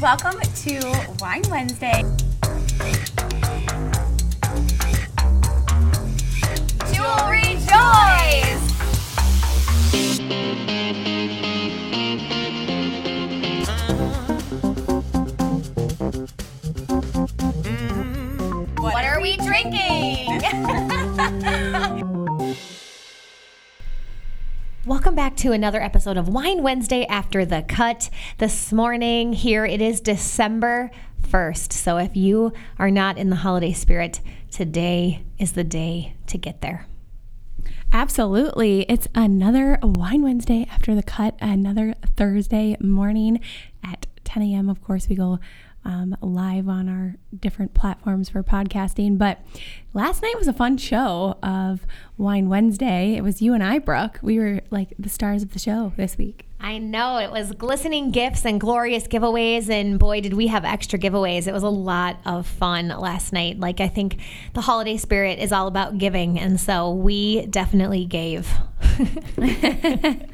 Welcome 0.00 0.40
to 0.40 1.16
Wine 1.20 1.42
Wednesday. 1.50 2.02
Welcome 25.14 25.30
back 25.30 25.36
to 25.42 25.52
another 25.52 25.80
episode 25.80 26.16
of 26.16 26.26
Wine 26.26 26.64
Wednesday 26.64 27.06
after 27.06 27.44
the 27.44 27.62
cut. 27.62 28.10
This 28.38 28.72
morning, 28.72 29.32
here 29.32 29.64
it 29.64 29.80
is 29.80 30.00
December 30.00 30.90
1st. 31.22 31.72
So 31.72 31.98
if 31.98 32.16
you 32.16 32.52
are 32.80 32.90
not 32.90 33.16
in 33.16 33.30
the 33.30 33.36
holiday 33.36 33.72
spirit, 33.72 34.20
today 34.50 35.22
is 35.38 35.52
the 35.52 35.62
day 35.62 36.16
to 36.26 36.36
get 36.36 36.62
there. 36.62 36.88
Absolutely. 37.92 38.86
It's 38.88 39.06
another 39.14 39.78
Wine 39.84 40.24
Wednesday 40.24 40.66
after 40.68 40.96
the 40.96 41.02
cut, 41.04 41.36
another 41.40 41.94
Thursday 42.16 42.76
morning 42.80 43.38
at 43.84 44.08
10 44.24 44.42
a.m. 44.42 44.68
Of 44.68 44.82
course, 44.82 45.08
we 45.08 45.14
go 45.14 45.38
um, 45.84 46.16
live 46.20 46.68
on 46.68 46.88
our 46.88 47.16
different 47.38 47.74
platforms 47.74 48.28
for 48.28 48.42
podcasting. 48.42 49.18
But 49.18 49.40
last 49.92 50.22
night 50.22 50.34
was 50.36 50.48
a 50.48 50.52
fun 50.52 50.76
show 50.76 51.36
of 51.42 51.86
Wine 52.16 52.48
Wednesday. 52.48 53.14
It 53.14 53.22
was 53.22 53.42
you 53.42 53.54
and 53.54 53.62
I, 53.62 53.78
Brooke. 53.78 54.18
We 54.22 54.38
were 54.38 54.60
like 54.70 54.94
the 54.98 55.08
stars 55.08 55.42
of 55.42 55.52
the 55.52 55.58
show 55.58 55.92
this 55.96 56.16
week. 56.16 56.46
I 56.60 56.78
know 56.78 57.18
it 57.18 57.30
was 57.30 57.52
glistening 57.52 58.10
gifts 58.10 58.46
and 58.46 58.58
glorious 58.58 59.06
giveaways, 59.06 59.68
and 59.68 59.98
boy, 59.98 60.22
did 60.22 60.32
we 60.32 60.46
have 60.46 60.64
extra 60.64 60.98
giveaways. 60.98 61.46
It 61.46 61.52
was 61.52 61.62
a 61.62 61.68
lot 61.68 62.16
of 62.24 62.46
fun 62.46 62.88
last 62.88 63.34
night. 63.34 63.60
Like, 63.60 63.80
I 63.80 63.88
think 63.88 64.18
the 64.54 64.62
holiday 64.62 64.96
spirit 64.96 65.38
is 65.38 65.52
all 65.52 65.66
about 65.66 65.98
giving, 65.98 66.38
and 66.38 66.58
so 66.58 66.90
we 66.90 67.44
definitely 67.46 68.06
gave. 68.06 68.50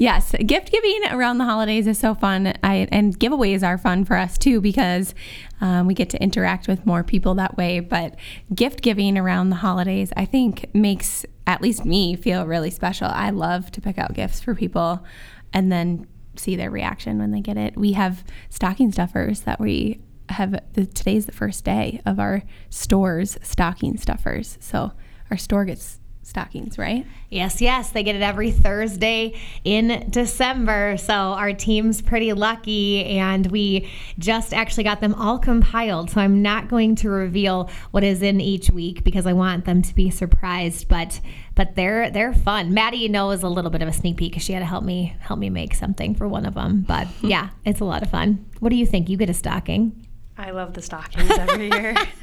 Yes, 0.00 0.34
gift 0.46 0.72
giving 0.72 1.02
around 1.10 1.36
the 1.36 1.44
holidays 1.44 1.86
is 1.86 1.98
so 1.98 2.14
fun. 2.14 2.54
I, 2.64 2.88
and 2.90 3.20
giveaways 3.20 3.62
are 3.62 3.76
fun 3.76 4.06
for 4.06 4.16
us 4.16 4.38
too 4.38 4.62
because 4.62 5.14
um, 5.60 5.86
we 5.86 5.92
get 5.92 6.08
to 6.08 6.22
interact 6.22 6.68
with 6.68 6.86
more 6.86 7.04
people 7.04 7.34
that 7.34 7.58
way. 7.58 7.80
But 7.80 8.16
gift 8.54 8.80
giving 8.80 9.18
around 9.18 9.50
the 9.50 9.56
holidays, 9.56 10.10
I 10.16 10.24
think, 10.24 10.74
makes 10.74 11.26
at 11.46 11.60
least 11.60 11.84
me 11.84 12.16
feel 12.16 12.46
really 12.46 12.70
special. 12.70 13.08
I 13.08 13.28
love 13.28 13.70
to 13.72 13.82
pick 13.82 13.98
out 13.98 14.14
gifts 14.14 14.40
for 14.40 14.54
people 14.54 15.04
and 15.52 15.70
then 15.70 16.06
see 16.34 16.56
their 16.56 16.70
reaction 16.70 17.18
when 17.18 17.30
they 17.30 17.42
get 17.42 17.58
it. 17.58 17.76
We 17.76 17.92
have 17.92 18.24
stocking 18.48 18.92
stuffers 18.92 19.42
that 19.42 19.60
we 19.60 20.00
have. 20.30 20.52
The, 20.72 20.86
today's 20.86 21.26
the 21.26 21.32
first 21.32 21.62
day 21.62 22.00
of 22.06 22.18
our 22.18 22.42
store's 22.70 23.36
stocking 23.42 23.98
stuffers. 23.98 24.56
So 24.62 24.92
our 25.30 25.36
store 25.36 25.66
gets 25.66 25.99
stockings, 26.30 26.78
right? 26.78 27.04
Yes, 27.28 27.60
yes. 27.60 27.90
They 27.90 28.02
get 28.02 28.16
it 28.16 28.22
every 28.22 28.50
Thursday 28.50 29.34
in 29.64 30.06
December. 30.10 30.96
So 30.96 31.12
our 31.12 31.52
team's 31.52 32.00
pretty 32.00 32.32
lucky, 32.32 33.04
and 33.04 33.46
we 33.48 33.90
just 34.18 34.54
actually 34.54 34.84
got 34.84 35.00
them 35.00 35.14
all 35.14 35.38
compiled. 35.38 36.10
So 36.10 36.20
I'm 36.20 36.40
not 36.40 36.68
going 36.68 36.94
to 36.96 37.10
reveal 37.10 37.70
what 37.90 38.02
is 38.02 38.22
in 38.22 38.40
each 38.40 38.70
week 38.70 39.04
because 39.04 39.26
I 39.26 39.32
want 39.32 39.64
them 39.64 39.82
to 39.82 39.94
be 39.94 40.10
surprised. 40.10 40.88
But 40.88 41.20
but 41.54 41.74
they're 41.74 42.10
they're 42.10 42.32
fun. 42.32 42.72
Maddie 42.72 42.98
you 42.98 43.08
know, 43.08 43.30
is 43.30 43.42
a 43.42 43.48
little 43.48 43.70
bit 43.70 43.82
of 43.82 43.88
a 43.88 43.92
sneak 43.92 44.16
peek 44.16 44.32
because 44.32 44.44
she 44.44 44.52
had 44.52 44.60
to 44.60 44.66
help 44.66 44.84
me 44.84 45.16
help 45.20 45.38
me 45.38 45.50
make 45.50 45.74
something 45.74 46.14
for 46.14 46.28
one 46.28 46.46
of 46.46 46.54
them. 46.54 46.82
But 46.86 47.08
yeah, 47.22 47.50
it's 47.64 47.80
a 47.80 47.84
lot 47.84 48.02
of 48.02 48.10
fun. 48.10 48.46
What 48.60 48.70
do 48.70 48.76
you 48.76 48.86
think? 48.86 49.08
You 49.08 49.16
get 49.16 49.30
a 49.30 49.34
stocking. 49.34 50.06
I 50.38 50.52
love 50.52 50.72
the 50.72 50.80
stockings 50.80 51.30
every 51.30 51.68
year. 51.68 51.94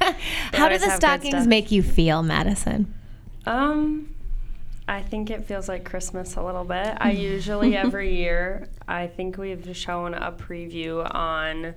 How 0.52 0.68
do 0.68 0.78
the 0.78 0.90
stockings 0.90 1.46
make 1.46 1.70
you 1.70 1.84
feel, 1.84 2.22
Madison? 2.22 2.92
Um, 3.48 4.14
I 4.86 5.00
think 5.00 5.30
it 5.30 5.46
feels 5.46 5.68
like 5.68 5.84
Christmas 5.84 6.36
a 6.36 6.42
little 6.42 6.64
bit. 6.64 6.98
I 7.00 7.10
usually 7.12 7.74
every 7.76 8.14
year, 8.14 8.68
I 8.86 9.06
think 9.06 9.38
we've 9.38 9.74
shown 9.74 10.12
a 10.12 10.30
preview 10.32 11.08
on 11.14 11.74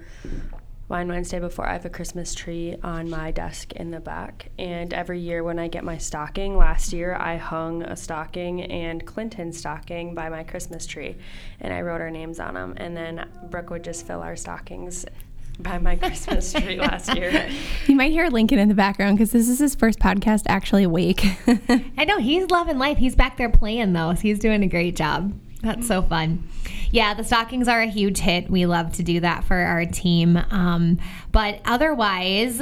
Wine 0.89 1.07
Wednesday 1.07 1.39
before 1.39 1.65
I 1.69 1.71
have 1.71 1.85
a 1.85 1.89
Christmas 1.89 2.35
tree 2.35 2.75
on 2.83 3.09
my 3.09 3.31
desk 3.31 3.71
in 3.71 3.89
the 3.89 4.01
back. 4.01 4.49
And 4.59 4.93
every 4.93 5.21
year 5.21 5.45
when 5.45 5.59
I 5.59 5.69
get 5.69 5.85
my 5.85 5.97
stocking, 5.97 6.57
last 6.57 6.91
year 6.91 7.15
I 7.15 7.37
hung 7.37 7.83
a 7.83 7.95
stocking 7.95 8.63
and 8.63 9.05
Clinton's 9.05 9.57
stocking 9.57 10.13
by 10.13 10.27
my 10.27 10.43
Christmas 10.43 10.85
tree. 10.85 11.15
And 11.61 11.73
I 11.73 11.81
wrote 11.83 12.01
our 12.01 12.11
names 12.11 12.41
on 12.41 12.55
them. 12.55 12.73
And 12.75 12.97
then 12.97 13.29
Brooke 13.49 13.69
would 13.69 13.85
just 13.85 14.05
fill 14.05 14.21
our 14.21 14.35
stockings 14.35 15.05
by 15.59 15.77
my 15.77 15.95
Christmas 15.95 16.51
tree 16.53 16.77
last 16.77 17.15
year. 17.15 17.49
You 17.87 17.95
might 17.95 18.11
hear 18.11 18.27
Lincoln 18.29 18.57
in 18.59 18.69
the 18.69 18.75
background 18.75 19.17
because 19.17 19.31
this 19.31 19.49
is 19.49 19.59
his 19.59 19.75
first 19.75 19.99
podcast 19.99 20.43
actually 20.47 20.83
awake. 20.83 21.25
I 21.97 22.05
know 22.05 22.19
he's 22.19 22.49
loving 22.49 22.77
life. 22.77 22.97
He's 22.97 23.15
back 23.15 23.37
there 23.37 23.49
playing 23.49 23.93
though. 23.93 24.13
So 24.13 24.21
he's 24.21 24.39
doing 24.39 24.63
a 24.63 24.67
great 24.67 24.95
job. 24.95 25.33
That's 25.61 25.87
so 25.87 26.01
fun. 26.01 26.47
Yeah, 26.91 27.13
the 27.13 27.23
stockings 27.23 27.67
are 27.67 27.81
a 27.81 27.87
huge 27.87 28.17
hit. 28.17 28.49
We 28.49 28.65
love 28.65 28.93
to 28.93 29.03
do 29.03 29.19
that 29.19 29.43
for 29.43 29.55
our 29.55 29.85
team. 29.85 30.37
Um, 30.49 30.99
but 31.31 31.61
otherwise, 31.65 32.61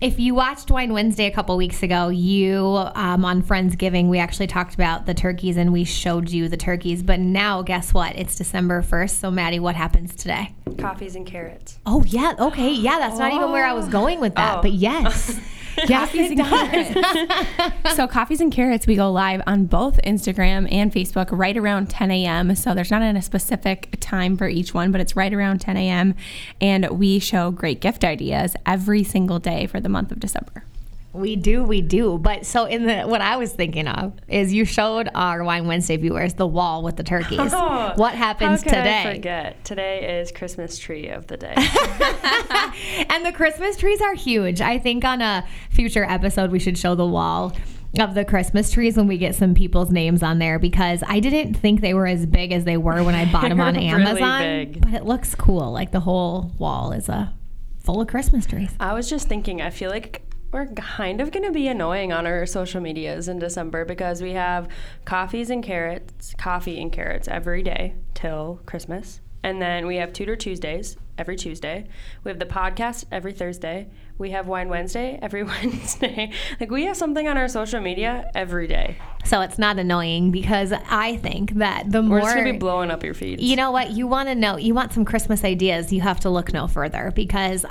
if 0.00 0.18
you 0.18 0.34
watched 0.34 0.70
Wine 0.70 0.92
Wednesday 0.92 1.26
a 1.26 1.30
couple 1.30 1.56
weeks 1.56 1.82
ago, 1.82 2.08
you 2.08 2.64
um, 2.94 3.24
on 3.24 3.42
Friendsgiving, 3.42 4.08
we 4.08 4.18
actually 4.18 4.46
talked 4.46 4.74
about 4.74 5.06
the 5.06 5.14
turkeys 5.14 5.56
and 5.56 5.72
we 5.72 5.84
showed 5.84 6.30
you 6.30 6.48
the 6.48 6.56
turkeys. 6.56 7.02
But 7.02 7.20
now, 7.20 7.62
guess 7.62 7.92
what? 7.92 8.16
It's 8.16 8.34
December 8.36 8.82
1st. 8.82 9.10
So, 9.10 9.30
Maddie, 9.30 9.58
what 9.60 9.76
happens 9.76 10.16
today? 10.16 10.54
Coffees 10.78 11.14
and 11.14 11.26
carrots. 11.26 11.78
Oh, 11.84 12.02
yeah. 12.04 12.34
Okay. 12.38 12.72
Yeah, 12.72 12.98
that's 12.98 13.18
not 13.18 13.32
even 13.32 13.52
where 13.52 13.66
I 13.66 13.74
was 13.74 13.88
going 13.88 14.20
with 14.20 14.34
that. 14.36 14.58
Oh. 14.58 14.62
But 14.62 14.72
yes. 14.72 15.38
yes, 15.88 16.10
Coffees 16.10 16.30
and 16.30 16.40
carrots. 16.40 17.94
so 17.96 18.06
coffees 18.06 18.40
and 18.40 18.52
carrots, 18.52 18.86
we 18.86 18.96
go 18.96 19.10
live 19.10 19.42
on 19.46 19.66
both 19.66 20.00
Instagram 20.02 20.70
and 20.72 20.92
Facebook 20.92 21.28
right 21.30 21.56
around 21.56 21.90
10 21.90 22.10
a.m. 22.10 22.54
So 22.54 22.74
there's 22.74 22.90
not 22.90 23.02
a 23.02 23.22
specific 23.22 23.96
time 24.00 24.36
for 24.36 24.48
each 24.48 24.74
one, 24.74 24.92
but 24.92 25.00
it's 25.00 25.14
right 25.16 25.32
around 25.32 25.60
10 25.60 25.76
a.m. 25.76 26.14
And 26.60 26.88
we 26.90 27.18
show 27.18 27.50
great 27.50 27.80
gift 27.80 28.04
ideas 28.04 28.56
every 28.66 29.04
single 29.04 29.38
day 29.38 29.66
for 29.66 29.80
the 29.80 29.88
month 29.88 30.10
of 30.12 30.20
December. 30.20 30.64
We 31.12 31.36
do, 31.36 31.64
we 31.64 31.80
do. 31.80 32.18
But 32.18 32.44
so 32.44 32.66
in 32.66 32.86
the 32.86 33.02
what 33.02 33.20
I 33.20 33.36
was 33.36 33.52
thinking 33.52 33.88
of 33.88 34.12
is 34.28 34.52
you 34.52 34.64
showed 34.64 35.08
our 35.14 35.42
Wine 35.42 35.66
Wednesday 35.66 35.96
viewers 35.96 36.34
the 36.34 36.46
wall 36.46 36.82
with 36.82 36.96
the 36.96 37.02
turkeys. 37.02 37.38
Oh, 37.52 37.92
what 37.96 38.14
happens 38.14 38.62
How 38.62 38.70
could 38.70 38.76
today? 38.76 39.02
I 39.02 39.14
forget? 39.14 39.64
Today 39.64 40.20
is 40.20 40.30
Christmas 40.30 40.78
tree 40.78 41.08
of 41.08 41.26
the 41.26 41.36
day. 41.36 41.54
and 43.08 43.24
the 43.24 43.32
Christmas 43.32 43.76
trees 43.76 44.00
are 44.00 44.14
huge. 44.14 44.60
I 44.60 44.78
think 44.78 45.04
on 45.04 45.22
a 45.22 45.46
future 45.70 46.04
episode 46.04 46.50
we 46.50 46.58
should 46.58 46.76
show 46.76 46.94
the 46.94 47.06
wall 47.06 47.54
of 47.98 48.14
the 48.14 48.24
Christmas 48.24 48.70
trees 48.70 48.96
when 48.98 49.06
we 49.06 49.16
get 49.16 49.34
some 49.34 49.54
people's 49.54 49.90
names 49.90 50.22
on 50.22 50.38
there 50.38 50.58
because 50.58 51.02
I 51.08 51.20
didn't 51.20 51.54
think 51.54 51.80
they 51.80 51.94
were 51.94 52.06
as 52.06 52.26
big 52.26 52.52
as 52.52 52.64
they 52.64 52.76
were 52.76 53.02
when 53.02 53.14
I 53.14 53.30
bought 53.32 53.48
them 53.48 53.60
on 53.60 53.74
Really 53.76 53.88
Amazon. 53.88 54.40
big. 54.42 54.80
But 54.82 54.92
it 54.92 55.04
looks 55.04 55.34
cool. 55.34 55.72
Like 55.72 55.90
the 55.90 56.00
whole 56.00 56.52
wall 56.58 56.92
is 56.92 57.08
a 57.08 57.32
full 57.78 58.02
of 58.02 58.08
Christmas 58.08 58.44
trees. 58.44 58.70
I 58.78 58.92
was 58.92 59.08
just 59.08 59.26
thinking, 59.26 59.62
I 59.62 59.70
feel 59.70 59.88
like 59.90 60.22
we're 60.52 60.66
kind 60.66 61.20
of 61.20 61.30
going 61.30 61.44
to 61.44 61.52
be 61.52 61.68
annoying 61.68 62.12
on 62.12 62.26
our 62.26 62.46
social 62.46 62.80
medias 62.80 63.28
in 63.28 63.38
December 63.38 63.84
because 63.84 64.22
we 64.22 64.32
have 64.32 64.68
coffees 65.04 65.50
and 65.50 65.62
carrots, 65.62 66.34
coffee 66.38 66.80
and 66.80 66.90
carrots 66.90 67.28
every 67.28 67.62
day 67.62 67.94
till 68.14 68.60
Christmas. 68.64 69.20
And 69.42 69.62
then 69.62 69.86
we 69.86 69.96
have 69.96 70.12
Tutor 70.12 70.36
Tuesdays 70.36 70.96
every 71.16 71.36
Tuesday. 71.36 71.86
We 72.24 72.30
have 72.30 72.38
the 72.38 72.46
podcast 72.46 73.04
every 73.12 73.32
Thursday. 73.32 73.88
We 74.16 74.30
have 74.30 74.48
Wine 74.48 74.68
Wednesday 74.68 75.18
every 75.20 75.42
Wednesday. 75.44 76.32
Like 76.58 76.70
we 76.70 76.84
have 76.86 76.96
something 76.96 77.28
on 77.28 77.36
our 77.36 77.48
social 77.48 77.80
media 77.80 78.30
every 78.34 78.66
day. 78.66 78.96
So 79.24 79.40
it's 79.42 79.58
not 79.58 79.78
annoying 79.78 80.30
because 80.30 80.72
I 80.72 81.16
think 81.16 81.54
that 81.54 81.90
the 81.90 82.02
more 82.02 82.18
We're 82.18 82.22
just 82.22 82.34
going 82.34 82.46
to 82.46 82.52
be 82.52 82.58
blowing 82.58 82.90
up 82.90 83.04
your 83.04 83.14
feeds. 83.14 83.42
You 83.42 83.56
know 83.56 83.70
what? 83.70 83.90
You 83.90 84.06
want 84.06 84.28
to 84.28 84.34
know, 84.34 84.56
you 84.56 84.74
want 84.74 84.92
some 84.92 85.04
Christmas 85.04 85.44
ideas, 85.44 85.92
you 85.92 86.00
have 86.00 86.20
to 86.20 86.30
look 86.30 86.52
no 86.52 86.66
further 86.66 87.12
because 87.14 87.64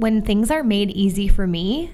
when 0.00 0.22
things 0.22 0.50
are 0.50 0.64
made 0.64 0.90
easy 0.90 1.28
for 1.28 1.46
me, 1.46 1.92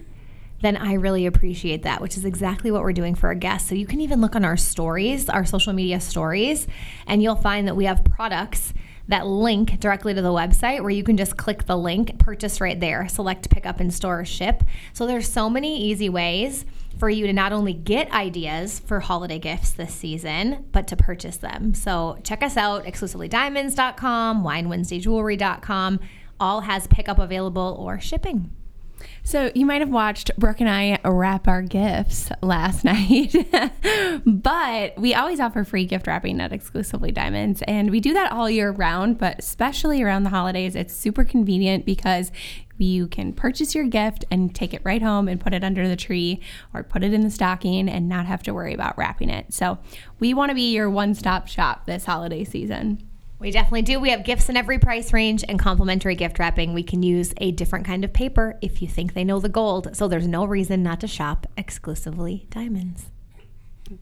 then 0.62 0.76
I 0.76 0.94
really 0.94 1.26
appreciate 1.26 1.82
that, 1.82 2.00
which 2.00 2.16
is 2.16 2.24
exactly 2.24 2.70
what 2.70 2.82
we're 2.82 2.92
doing 2.92 3.14
for 3.14 3.26
our 3.26 3.34
guests. 3.34 3.68
So 3.68 3.74
you 3.74 3.86
can 3.86 4.00
even 4.00 4.20
look 4.20 4.36
on 4.36 4.44
our 4.44 4.56
stories, 4.56 5.28
our 5.28 5.44
social 5.44 5.72
media 5.72 6.00
stories, 6.00 6.66
and 7.06 7.22
you'll 7.22 7.36
find 7.36 7.66
that 7.68 7.76
we 7.76 7.84
have 7.84 8.04
products 8.04 8.72
that 9.08 9.26
link 9.26 9.78
directly 9.80 10.14
to 10.14 10.22
the 10.22 10.32
website 10.32 10.80
where 10.80 10.90
you 10.90 11.02
can 11.02 11.16
just 11.16 11.36
click 11.36 11.66
the 11.66 11.76
link, 11.76 12.18
purchase 12.18 12.60
right 12.60 12.78
there, 12.78 13.08
select 13.08 13.50
pick 13.50 13.66
up 13.66 13.80
in 13.80 13.90
store 13.90 14.20
or 14.20 14.24
ship. 14.24 14.62
So 14.92 15.06
there's 15.06 15.28
so 15.28 15.50
many 15.50 15.80
easy 15.80 16.08
ways 16.08 16.64
for 16.98 17.10
you 17.10 17.26
to 17.26 17.32
not 17.32 17.52
only 17.52 17.72
get 17.72 18.10
ideas 18.12 18.80
for 18.80 19.00
holiday 19.00 19.38
gifts 19.38 19.72
this 19.72 19.94
season, 19.94 20.64
but 20.72 20.88
to 20.88 20.96
purchase 20.96 21.36
them. 21.36 21.74
So 21.74 22.18
check 22.24 22.42
us 22.42 22.56
out, 22.56 22.84
exclusivelydiamonds.com, 22.84 24.42
winewednesdayjewelry.com. 24.42 26.00
All 26.38 26.62
has 26.62 26.86
pickup 26.86 27.18
available 27.18 27.76
or 27.78 28.00
shipping. 28.00 28.50
So 29.22 29.50
you 29.54 29.66
might 29.66 29.80
have 29.80 29.90
watched 29.90 30.30
Brooke 30.38 30.60
and 30.60 30.70
I 30.70 30.98
wrap 31.04 31.48
our 31.48 31.62
gifts 31.62 32.30
last 32.42 32.84
night, 32.84 33.34
but 34.24 34.98
we 34.98 35.14
always 35.14 35.40
offer 35.40 35.64
free 35.64 35.84
gift 35.84 36.06
wrapping 36.06 36.40
at 36.40 36.52
Exclusively 36.52 37.12
Diamonds, 37.12 37.62
and 37.66 37.90
we 37.90 38.00
do 38.00 38.12
that 38.14 38.32
all 38.32 38.48
year 38.48 38.70
round. 38.70 39.18
But 39.18 39.38
especially 39.38 40.02
around 40.02 40.22
the 40.22 40.30
holidays, 40.30 40.76
it's 40.76 40.94
super 40.94 41.24
convenient 41.24 41.84
because 41.84 42.30
you 42.78 43.08
can 43.08 43.32
purchase 43.32 43.74
your 43.74 43.84
gift 43.84 44.24
and 44.30 44.54
take 44.54 44.74
it 44.74 44.82
right 44.84 45.02
home 45.02 45.28
and 45.28 45.40
put 45.40 45.54
it 45.54 45.64
under 45.64 45.88
the 45.88 45.96
tree 45.96 46.40
or 46.74 46.82
put 46.82 47.02
it 47.02 47.12
in 47.12 47.22
the 47.22 47.30
stocking 47.30 47.88
and 47.88 48.08
not 48.08 48.26
have 48.26 48.42
to 48.44 48.52
worry 48.52 48.74
about 48.74 48.96
wrapping 48.98 49.30
it. 49.30 49.52
So 49.52 49.78
we 50.20 50.34
want 50.34 50.50
to 50.50 50.54
be 50.54 50.74
your 50.74 50.90
one-stop 50.90 51.48
shop 51.48 51.86
this 51.86 52.04
holiday 52.04 52.44
season. 52.44 53.02
We 53.38 53.50
definitely 53.50 53.82
do. 53.82 54.00
We 54.00 54.10
have 54.10 54.24
gifts 54.24 54.48
in 54.48 54.56
every 54.56 54.78
price 54.78 55.12
range 55.12 55.44
and 55.46 55.58
complimentary 55.58 56.14
gift 56.14 56.38
wrapping. 56.38 56.72
We 56.72 56.82
can 56.82 57.02
use 57.02 57.34
a 57.36 57.52
different 57.52 57.84
kind 57.84 58.04
of 58.04 58.12
paper 58.12 58.58
if 58.62 58.80
you 58.80 58.88
think 58.88 59.12
they 59.12 59.24
know 59.24 59.40
the 59.40 59.50
gold. 59.50 59.94
So 59.94 60.08
there's 60.08 60.26
no 60.26 60.44
reason 60.44 60.82
not 60.82 61.00
to 61.00 61.06
shop 61.06 61.46
exclusively 61.56 62.46
diamonds. 62.50 63.06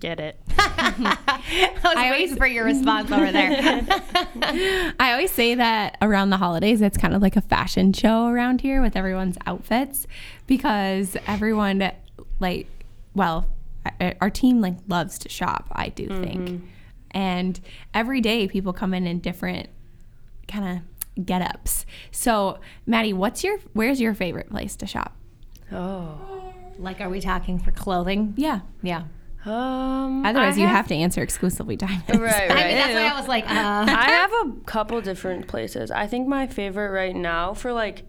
Get 0.01 0.19
it. 0.21 0.41
I 0.57 1.75
was 1.83 2.11
waiting 2.11 2.37
for 2.37 2.47
your 2.47 2.65
response 2.65 3.11
over 3.11 3.31
there. 3.31 3.83
I 4.99 5.13
always 5.13 5.31
say 5.31 5.57
that 5.57 5.99
around 6.01 6.31
the 6.31 6.37
holidays, 6.37 6.81
it's 6.81 6.97
kind 6.97 7.15
of 7.15 7.21
like 7.21 7.37
a 7.37 7.41
fashion 7.41 7.93
show 7.93 8.29
around 8.29 8.61
here 8.61 8.81
with 8.81 8.97
everyone's 8.97 9.37
outfits 9.47 10.07
because 10.47 11.17
everyone, 11.27 11.91
like, 12.41 12.67
well, 13.15 13.47
our 14.21 14.31
team 14.31 14.61
like 14.61 14.77
loves 14.89 15.19
to 15.19 15.29
shop. 15.29 15.67
I 15.73 15.91
do 15.91 16.07
think, 16.07 16.41
mm-hmm. 16.41 16.67
And 17.15 17.59
every 17.95 18.21
day 18.21 18.47
people 18.49 18.73
come 18.73 18.93
in 18.93 19.07
in 19.07 19.21
different 19.21 19.71
kind 20.49 20.83
of 21.17 21.25
get 21.25 21.41
ups. 21.41 21.87
So, 22.11 22.59
Maddie, 22.87 23.13
what's 23.13 23.45
your 23.45 23.59
where's 23.73 24.01
your 24.01 24.15
favorite 24.15 24.51
place 24.51 24.77
to 24.77 24.87
shop? 24.87 25.17
Oh. 25.73 26.53
like, 26.79 27.01
are 27.01 27.09
we 27.09 27.21
talking 27.21 27.59
for 27.59 27.71
clothing? 27.71 28.35
Yeah. 28.37 28.61
Yeah. 28.83 29.05
Um. 29.45 30.25
Otherwise, 30.25 30.57
I 30.57 30.63
you 30.63 30.67
have 30.67 30.89
to 30.89 30.95
answer 30.95 31.23
exclusively 31.23 31.77
diamonds. 31.77 32.09
Right, 32.09 32.21
right. 32.21 32.51
I 32.51 32.69
mean, 32.69 32.77
that's 32.77 32.95
why 32.95 33.09
I 33.09 33.19
was 33.19 33.29
like, 33.29 33.45
uh, 33.45 33.49
I 33.89 34.11
have 34.11 34.33
a 34.47 34.53
couple 34.65 35.01
different 35.01 35.49
places. 35.49 35.91
I 35.91 36.07
think 36.07 36.27
my 36.27 36.47
favorite 36.47 36.91
right 36.91 37.15
now 37.15 37.55
for 37.55 37.73
like 37.73 38.05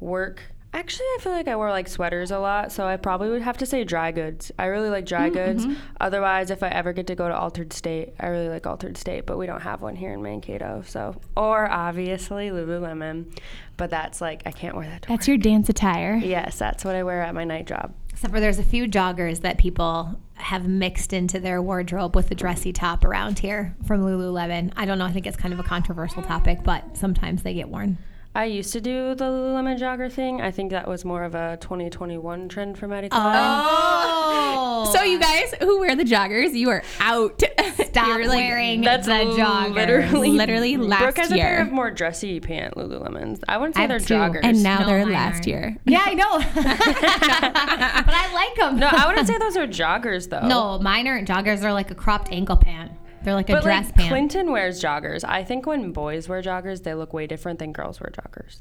work. 0.00 0.42
Actually, 0.76 1.06
I 1.06 1.18
feel 1.22 1.32
like 1.32 1.48
I 1.48 1.56
wear 1.56 1.70
like 1.70 1.88
sweaters 1.88 2.30
a 2.30 2.38
lot, 2.38 2.70
so 2.70 2.86
I 2.86 2.98
probably 2.98 3.30
would 3.30 3.40
have 3.40 3.56
to 3.58 3.64
say 3.64 3.82
dry 3.82 4.12
goods. 4.12 4.52
I 4.58 4.66
really 4.66 4.90
like 4.90 5.06
dry 5.06 5.30
mm, 5.30 5.32
goods. 5.32 5.64
Mm-hmm. 5.64 5.80
Otherwise, 6.02 6.50
if 6.50 6.62
I 6.62 6.68
ever 6.68 6.92
get 6.92 7.06
to 7.06 7.14
go 7.14 7.26
to 7.26 7.34
Altar'd 7.34 7.72
State, 7.72 8.12
I 8.20 8.26
really 8.26 8.50
like 8.50 8.66
Altar'd 8.66 8.98
State, 8.98 9.24
but 9.24 9.38
we 9.38 9.46
don't 9.46 9.62
have 9.62 9.80
one 9.80 9.96
here 9.96 10.12
in 10.12 10.22
Mankato. 10.22 10.82
So, 10.86 11.18
or 11.34 11.66
obviously 11.66 12.50
Lululemon, 12.50 13.34
but 13.78 13.88
that's 13.88 14.20
like 14.20 14.42
I 14.44 14.50
can't 14.50 14.76
wear 14.76 14.86
that. 14.86 15.00
To 15.02 15.08
That's 15.08 15.26
your 15.26 15.38
dance 15.38 15.70
attire. 15.70 16.16
yes, 16.16 16.58
that's 16.58 16.84
what 16.84 16.94
I 16.94 17.04
wear 17.04 17.22
at 17.22 17.34
my 17.34 17.44
night 17.44 17.66
job. 17.66 17.94
except 18.10 18.34
for 18.34 18.40
there's 18.40 18.58
a 18.58 18.62
few 18.62 18.86
joggers 18.86 19.40
that 19.40 19.56
people 19.56 20.20
have 20.34 20.68
mixed 20.68 21.14
into 21.14 21.40
their 21.40 21.62
wardrobe 21.62 22.14
with 22.14 22.28
the 22.28 22.34
dressy 22.34 22.74
top 22.74 23.02
around 23.02 23.38
here 23.38 23.74
from 23.86 24.02
Lululemon. 24.02 24.74
I 24.76 24.84
don't 24.84 24.98
know. 24.98 25.06
I 25.06 25.12
think 25.12 25.26
it's 25.26 25.38
kind 25.38 25.54
of 25.54 25.58
a 25.60 25.64
controversial 25.64 26.22
topic, 26.22 26.58
but 26.62 26.98
sometimes 26.98 27.44
they 27.44 27.54
get 27.54 27.70
worn. 27.70 27.96
I 28.36 28.44
used 28.44 28.72
to 28.74 28.82
do 28.82 29.14
the 29.14 29.24
Lululemon 29.24 29.78
jogger 29.78 30.12
thing. 30.12 30.42
I 30.42 30.50
think 30.50 30.70
that 30.70 30.86
was 30.86 31.06
more 31.06 31.24
of 31.24 31.34
a 31.34 31.56
2021 31.62 32.50
trend 32.50 32.76
for 32.76 32.86
Maddie 32.86 33.08
Klein. 33.08 33.34
Oh, 33.34 34.90
So 34.94 35.02
you 35.02 35.18
guys 35.18 35.54
who 35.60 35.78
wear 35.80 35.96
the 35.96 36.04
joggers, 36.04 36.52
you 36.52 36.68
are 36.68 36.82
out. 37.00 37.42
stop 37.86 38.06
You're, 38.08 38.28
like, 38.28 38.36
wearing 38.36 38.82
That's 38.82 39.06
the 39.06 39.12
joggers. 39.12 39.74
literally 39.74 40.30
Literally 40.32 40.76
last 40.76 41.00
Brooke 41.00 41.16
has 41.16 41.32
a 41.32 41.34
pair 41.36 41.62
of 41.62 41.72
more 41.72 41.90
dressy 41.90 42.38
pant 42.40 42.74
Lululemons. 42.74 43.42
I 43.48 43.56
wouldn't 43.56 43.74
say 43.76 43.80
have 43.82 43.88
they're 43.88 44.00
two. 44.00 44.12
joggers. 44.14 44.40
And 44.42 44.62
now 44.62 44.80
No, 44.80 44.86
they're 44.86 45.04
mine 45.04 45.12
last 45.14 45.34
aren't. 45.36 45.46
year. 45.46 45.76
Yeah, 45.86 46.02
I 46.04 46.12
know, 46.14 46.38
but 46.54 48.14
I 48.14 48.32
like 48.34 48.54
them. 48.56 48.78
no, 48.78 48.88
I 48.92 49.06
wouldn't 49.06 49.26
say 49.26 49.38
those 49.38 49.56
are 49.56 49.66
joggers 49.66 50.28
though. 50.28 50.46
No, 50.46 50.78
mine 50.78 51.06
aren't 51.08 51.26
joggers. 51.26 51.60
They're 51.62 51.72
like 51.72 51.90
a 51.90 51.94
cropped 51.94 52.30
ankle 52.30 52.56
pant. 52.56 52.92
They're 53.26 53.34
like 53.34 53.50
a 53.50 53.54
but 53.54 53.64
dress 53.64 53.86
like 53.86 53.96
pant. 53.96 54.08
Clinton 54.08 54.52
wears 54.52 54.80
joggers. 54.80 55.24
I 55.24 55.42
think 55.42 55.66
when 55.66 55.90
boys 55.90 56.28
wear 56.28 56.40
joggers, 56.42 56.84
they 56.84 56.94
look 56.94 57.12
way 57.12 57.26
different 57.26 57.58
than 57.58 57.72
girls 57.72 58.00
wear 58.00 58.12
joggers. 58.12 58.60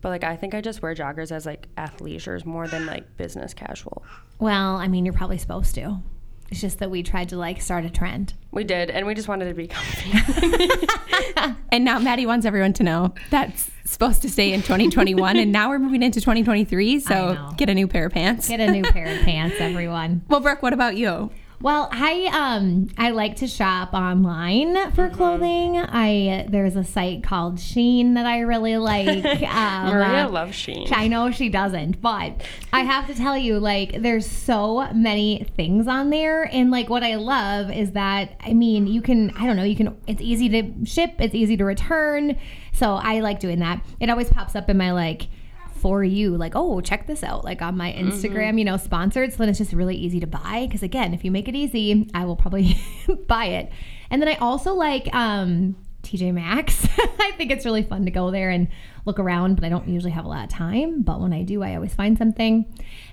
But 0.00 0.10
like 0.10 0.22
I 0.22 0.36
think 0.36 0.54
I 0.54 0.60
just 0.60 0.80
wear 0.80 0.94
joggers 0.94 1.32
as 1.32 1.44
like 1.44 1.66
athleisure 1.76 2.44
more 2.44 2.68
than 2.68 2.86
like 2.86 3.16
business 3.16 3.52
casual. 3.52 4.04
well, 4.38 4.76
I 4.76 4.86
mean, 4.86 5.04
you're 5.04 5.12
probably 5.12 5.38
supposed 5.38 5.74
to. 5.74 5.98
It's 6.52 6.60
just 6.60 6.78
that 6.78 6.88
we 6.88 7.02
tried 7.02 7.30
to 7.30 7.36
like 7.36 7.60
start 7.60 7.84
a 7.84 7.90
trend. 7.90 8.34
We 8.52 8.62
did, 8.62 8.90
and 8.90 9.08
we 9.08 9.14
just 9.14 9.26
wanted 9.26 9.48
to 9.48 9.54
be 9.54 9.66
comfy. 9.66 10.12
And 11.72 11.84
now 11.84 11.98
Maddie 11.98 12.24
wants 12.26 12.46
everyone 12.46 12.72
to 12.74 12.82
know 12.82 13.12
that's 13.28 13.70
supposed 13.84 14.22
to 14.22 14.30
stay 14.30 14.52
in 14.52 14.62
2021. 14.62 15.36
and 15.36 15.52
now 15.52 15.68
we're 15.68 15.78
moving 15.78 16.02
into 16.02 16.20
2023. 16.20 17.00
So 17.00 17.52
get 17.58 17.68
a 17.68 17.74
new 17.74 17.86
pair 17.86 18.06
of 18.06 18.12
pants. 18.12 18.48
Get 18.48 18.60
a 18.60 18.70
new 18.70 18.82
pair 18.82 19.06
of 19.14 19.20
pants, 19.22 19.56
everyone. 19.58 20.22
well, 20.28 20.40
Brooke, 20.40 20.62
what 20.62 20.72
about 20.72 20.96
you? 20.96 21.30
Well, 21.62 21.88
I 21.90 22.26
um 22.32 22.88
I 22.98 23.10
like 23.10 23.36
to 23.36 23.46
shop 23.46 23.94
online 23.94 24.90
for 24.92 25.08
clothing. 25.08 25.78
I 25.78 26.46
there's 26.48 26.76
a 26.76 26.84
site 26.84 27.22
called 27.22 27.56
Shein 27.56 28.14
that 28.14 28.26
I 28.26 28.40
really 28.40 28.76
like. 28.76 29.24
Um, 29.42 29.86
Maria 29.88 30.28
loves 30.28 30.56
Shein. 30.56 30.92
I 30.92 31.08
know 31.08 31.30
she 31.30 31.48
doesn't, 31.48 32.00
but 32.00 32.42
I 32.72 32.80
have 32.80 33.06
to 33.06 33.14
tell 33.14 33.36
you, 33.38 33.58
like, 33.58 34.02
there's 34.02 34.26
so 34.26 34.92
many 34.92 35.46
things 35.56 35.86
on 35.86 36.10
there. 36.10 36.44
And, 36.44 36.70
like, 36.70 36.90
what 36.90 37.02
I 37.02 37.14
love 37.14 37.70
is 37.70 37.92
that, 37.92 38.36
I 38.40 38.52
mean, 38.52 38.86
you 38.86 39.00
can, 39.00 39.30
I 39.30 39.46
don't 39.46 39.56
know, 39.56 39.62
you 39.62 39.76
can, 39.76 39.96
it's 40.06 40.20
easy 40.20 40.48
to 40.50 40.84
ship, 40.84 41.14
it's 41.18 41.34
easy 41.34 41.56
to 41.56 41.64
return. 41.64 42.36
So 42.72 42.94
I 42.94 43.20
like 43.20 43.40
doing 43.40 43.60
that. 43.60 43.82
It 44.00 44.10
always 44.10 44.28
pops 44.28 44.54
up 44.54 44.68
in 44.68 44.76
my, 44.76 44.92
like, 44.92 45.28
for 45.76 46.02
you, 46.02 46.36
like, 46.36 46.52
oh, 46.54 46.80
check 46.80 47.06
this 47.06 47.22
out, 47.22 47.44
like 47.44 47.62
on 47.62 47.76
my 47.76 47.92
Instagram, 47.92 48.58
you 48.58 48.64
know, 48.64 48.76
sponsored. 48.76 49.32
So 49.32 49.38
then 49.38 49.48
it's 49.48 49.58
just 49.58 49.72
really 49.72 49.96
easy 49.96 50.20
to 50.20 50.26
buy. 50.26 50.68
Cause 50.70 50.82
again, 50.82 51.14
if 51.14 51.24
you 51.24 51.30
make 51.30 51.48
it 51.48 51.54
easy, 51.54 52.10
I 52.14 52.24
will 52.24 52.36
probably 52.36 52.78
buy 53.26 53.46
it. 53.46 53.70
And 54.10 54.20
then 54.20 54.28
I 54.28 54.34
also 54.36 54.74
like, 54.74 55.12
um, 55.14 55.76
TJ 56.06 56.32
Maxx. 56.32 56.86
I 56.98 57.32
think 57.36 57.50
it's 57.50 57.64
really 57.64 57.82
fun 57.82 58.04
to 58.04 58.10
go 58.10 58.30
there 58.30 58.50
and 58.50 58.68
look 59.04 59.18
around, 59.18 59.56
but 59.56 59.64
I 59.64 59.68
don't 59.68 59.88
usually 59.88 60.12
have 60.12 60.24
a 60.24 60.28
lot 60.28 60.44
of 60.44 60.50
time. 60.50 61.02
But 61.02 61.20
when 61.20 61.32
I 61.32 61.42
do, 61.42 61.62
I 61.62 61.74
always 61.74 61.94
find 61.94 62.16
something. 62.16 62.64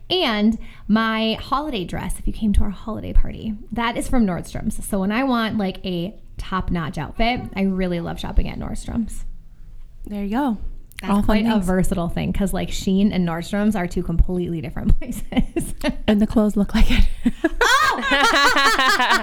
And 0.09 0.57
my 0.87 1.33
holiday 1.41 1.85
dress, 1.85 2.19
if 2.19 2.27
you 2.27 2.33
came 2.33 2.53
to 2.53 2.61
our 2.61 2.69
holiday 2.69 3.13
party, 3.13 3.55
that 3.71 3.97
is 3.97 4.07
from 4.07 4.25
Nordstrom's. 4.25 4.85
So 4.85 4.99
when 4.99 5.11
I 5.11 5.23
want 5.23 5.57
like 5.57 5.83
a 5.85 6.15
top 6.37 6.71
notch 6.71 6.97
outfit, 6.97 7.41
I 7.55 7.63
really 7.63 7.99
love 7.99 8.19
shopping 8.19 8.47
at 8.47 8.59
Nordstrom's. 8.59 9.25
There 10.05 10.23
you 10.23 10.29
go. 10.29 10.57
That's 11.03 11.13
All 11.15 11.21
quite 11.21 11.45
a 11.45 11.49
things. 11.51 11.65
versatile 11.65 12.07
thing 12.07 12.31
because 12.31 12.53
like 12.53 12.69
Shein 12.69 13.11
and 13.13 13.27
Nordstrom's 13.27 13.75
are 13.75 13.87
two 13.87 14.03
completely 14.03 14.61
different 14.61 14.97
places. 14.99 15.73
And 16.07 16.21
the 16.21 16.27
clothes 16.27 16.55
look 16.55 16.73
like 16.73 16.89
it. 16.89 17.05
Oh! 17.61 18.03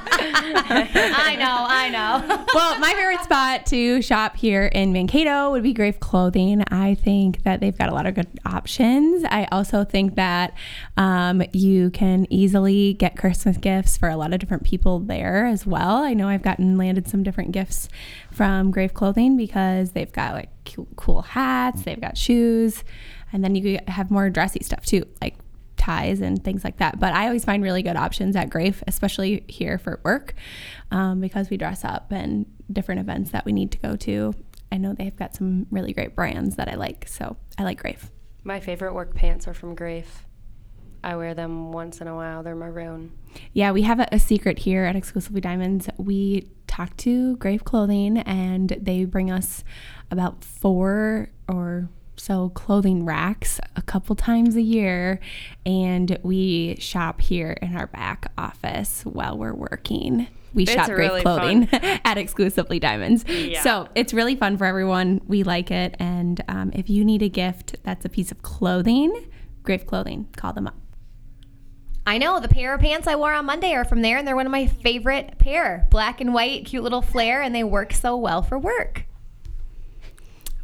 I 0.02 1.36
know, 1.38 1.64
I 1.66 1.88
know. 1.88 2.44
well, 2.54 2.78
my 2.78 2.92
favorite 2.92 3.22
spot 3.24 3.64
to 3.66 4.02
shop 4.02 4.36
here 4.36 4.66
in 4.66 4.92
Mankato 4.92 5.50
would 5.52 5.62
be 5.62 5.72
Graif 5.72 5.98
Clothing. 6.00 6.62
I 6.70 6.96
think 6.96 7.42
that 7.44 7.60
they've 7.60 7.76
got 7.76 7.88
a 7.88 7.94
lot 7.94 8.04
of 8.06 8.14
good 8.14 8.28
options. 8.44 9.24
I 9.30 9.48
also 9.50 9.82
think 9.84 10.16
that 10.16 10.52
um, 10.98 11.42
you 11.54 11.88
can 11.90 12.26
easily 12.30 12.92
get 12.94 13.16
Christmas 13.16 13.56
gifts 13.56 13.96
for 13.96 14.10
a 14.10 14.16
lot 14.16 14.34
of 14.34 14.40
different 14.40 14.64
people 14.64 14.98
there 15.00 15.46
as 15.46 15.66
well. 15.66 15.96
I 16.02 16.12
know 16.12 16.28
I've 16.28 16.42
gotten 16.42 16.76
landed 16.76 17.08
some 17.08 17.22
different 17.22 17.52
gifts 17.52 17.88
from 18.30 18.70
Graif 18.70 18.92
Clothing 18.92 19.36
because 19.38 19.92
they've 19.92 20.12
got 20.12 20.34
like 20.34 20.50
cool, 20.96 21.22
hats, 21.22 21.82
they've 21.82 22.00
got 22.00 22.16
shoes, 22.16 22.84
and 23.32 23.42
then 23.44 23.54
you 23.54 23.78
have 23.88 24.10
more 24.10 24.30
dressy 24.30 24.62
stuff 24.62 24.84
too, 24.84 25.04
like 25.20 25.36
ties 25.76 26.20
and 26.20 26.44
things 26.44 26.62
like 26.62 26.76
that. 26.76 27.00
But 27.00 27.14
I 27.14 27.26
always 27.26 27.44
find 27.44 27.62
really 27.62 27.82
good 27.82 27.96
options 27.96 28.36
at 28.36 28.50
Graif, 28.50 28.82
especially 28.86 29.44
here 29.48 29.78
for 29.78 30.00
work, 30.04 30.34
um, 30.90 31.20
because 31.20 31.50
we 31.50 31.56
dress 31.56 31.84
up 31.84 32.12
and 32.12 32.46
different 32.72 33.00
events 33.00 33.30
that 33.30 33.44
we 33.44 33.52
need 33.52 33.72
to 33.72 33.78
go 33.78 33.96
to. 33.96 34.34
I 34.70 34.76
know 34.76 34.92
they've 34.92 35.16
got 35.16 35.34
some 35.34 35.66
really 35.70 35.92
great 35.92 36.14
brands 36.14 36.56
that 36.56 36.68
I 36.68 36.74
like, 36.74 37.08
so 37.08 37.36
I 37.58 37.64
like 37.64 37.82
Graif. 37.82 38.10
My 38.44 38.60
favorite 38.60 38.94
work 38.94 39.14
pants 39.14 39.48
are 39.48 39.54
from 39.54 39.74
Graif. 39.74 40.06
I 41.02 41.16
wear 41.16 41.34
them 41.34 41.72
once 41.72 42.00
in 42.00 42.08
a 42.08 42.14
while. 42.14 42.42
They're 42.42 42.54
maroon. 42.54 43.12
Yeah, 43.52 43.72
we 43.72 43.82
have 43.82 44.00
a, 44.00 44.08
a 44.12 44.18
secret 44.18 44.60
here 44.60 44.84
at 44.84 44.96
Exclusively 44.96 45.40
Diamonds. 45.40 45.88
We 45.96 46.48
talk 46.66 46.96
to 46.98 47.36
Graif 47.38 47.64
Clothing, 47.64 48.18
and 48.18 48.76
they 48.80 49.04
bring 49.04 49.30
us 49.30 49.64
about 50.10 50.44
four 50.44 51.30
or 51.48 51.88
so 52.16 52.50
clothing 52.50 53.04
racks 53.06 53.60
a 53.76 53.82
couple 53.82 54.14
times 54.14 54.54
a 54.56 54.62
year, 54.62 55.20
and 55.64 56.18
we 56.22 56.76
shop 56.78 57.20
here 57.20 57.56
in 57.62 57.76
our 57.76 57.86
back 57.86 58.30
office 58.36 59.02
while 59.04 59.38
we're 59.38 59.54
working. 59.54 60.26
We 60.52 60.64
It's 60.64 60.72
shop 60.72 60.88
Graif 60.88 61.22
Clothing 61.22 61.68
at 61.72 62.18
Exclusively 62.18 62.78
Diamonds. 62.78 63.24
Yeah. 63.28 63.62
So 63.62 63.88
it's 63.94 64.12
really 64.12 64.36
fun 64.36 64.58
for 64.58 64.64
everyone. 64.64 65.20
We 65.26 65.44
like 65.44 65.70
it, 65.70 65.96
and 65.98 66.42
um, 66.48 66.72
if 66.74 66.90
you 66.90 67.04
need 67.04 67.22
a 67.22 67.28
gift 67.28 67.76
that's 67.84 68.04
a 68.04 68.08
piece 68.08 68.30
of 68.30 68.42
clothing, 68.42 69.30
Graif 69.64 69.86
Clothing, 69.86 70.28
call 70.36 70.52
them 70.52 70.66
up. 70.66 70.79
I 72.10 72.18
know 72.18 72.40
the 72.40 72.48
pair 72.48 72.74
of 72.74 72.80
pants 72.80 73.06
I 73.06 73.14
wore 73.14 73.32
on 73.32 73.46
Monday 73.46 73.72
are 73.72 73.84
from 73.84 74.02
there, 74.02 74.18
and 74.18 74.26
they're 74.26 74.34
one 74.34 74.44
of 74.44 74.50
my 74.50 74.66
favorite 74.66 75.38
pair. 75.38 75.86
Black 75.90 76.20
and 76.20 76.34
white, 76.34 76.64
cute 76.64 76.82
little 76.82 77.02
flare, 77.02 77.40
and 77.40 77.54
they 77.54 77.62
work 77.62 77.92
so 77.92 78.16
well 78.16 78.42
for 78.42 78.58
work. 78.58 79.04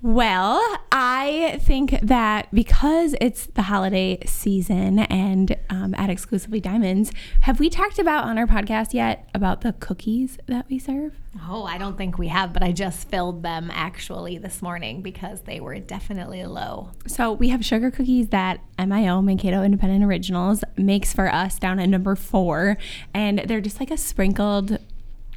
Well, 0.03 0.61
I 0.93 1.59
think 1.63 1.99
that 2.03 2.55
because 2.55 3.15
it's 3.21 3.47
the 3.47 3.63
holiday 3.63 4.19
season 4.27 5.01
and 5.01 5.57
um, 5.71 5.95
at 5.95 6.11
Exclusively 6.11 6.61
Diamonds, 6.61 7.13
have 7.41 7.59
we 7.59 7.71
talked 7.71 7.99
about 7.99 8.25
on 8.25 8.37
our 8.37 8.47
podcast 8.47 8.93
yet 8.93 9.29
about 9.35 9.63
the 9.63 9.73
cookies 9.73 10.39
that 10.47 10.67
we 10.69 10.79
serve? 10.79 11.15
Oh, 11.49 11.65
I 11.65 11.79
don't 11.79 11.97
think 11.97 12.19
we 12.19 12.29
have, 12.29 12.53
but 12.53 12.63
I 12.63 12.73
just 12.73 13.09
filled 13.09 13.43
them 13.43 13.71
actually 13.73 14.37
this 14.37 14.61
morning 14.61 15.01
because 15.01 15.43
they 15.43 15.61
were 15.61 15.79
definitely 15.79 16.45
low. 16.45 16.91
So 17.07 17.33
we 17.33 17.49
have 17.49 17.65
sugar 17.65 17.91
cookies 17.91 18.29
that 18.29 18.61
MIO, 18.79 19.25
Mankato 19.25 19.63
Independent 19.63 20.05
Originals, 20.05 20.63
makes 20.77 21.15
for 21.15 21.33
us 21.33 21.59
down 21.59 21.79
at 21.79 21.89
number 21.89 22.17
four. 22.17 22.77
And 23.15 23.41
they're 23.41 23.61
just 23.63 23.81
like 23.81 23.91
a 23.91 23.97
sprinkled, 23.97 24.79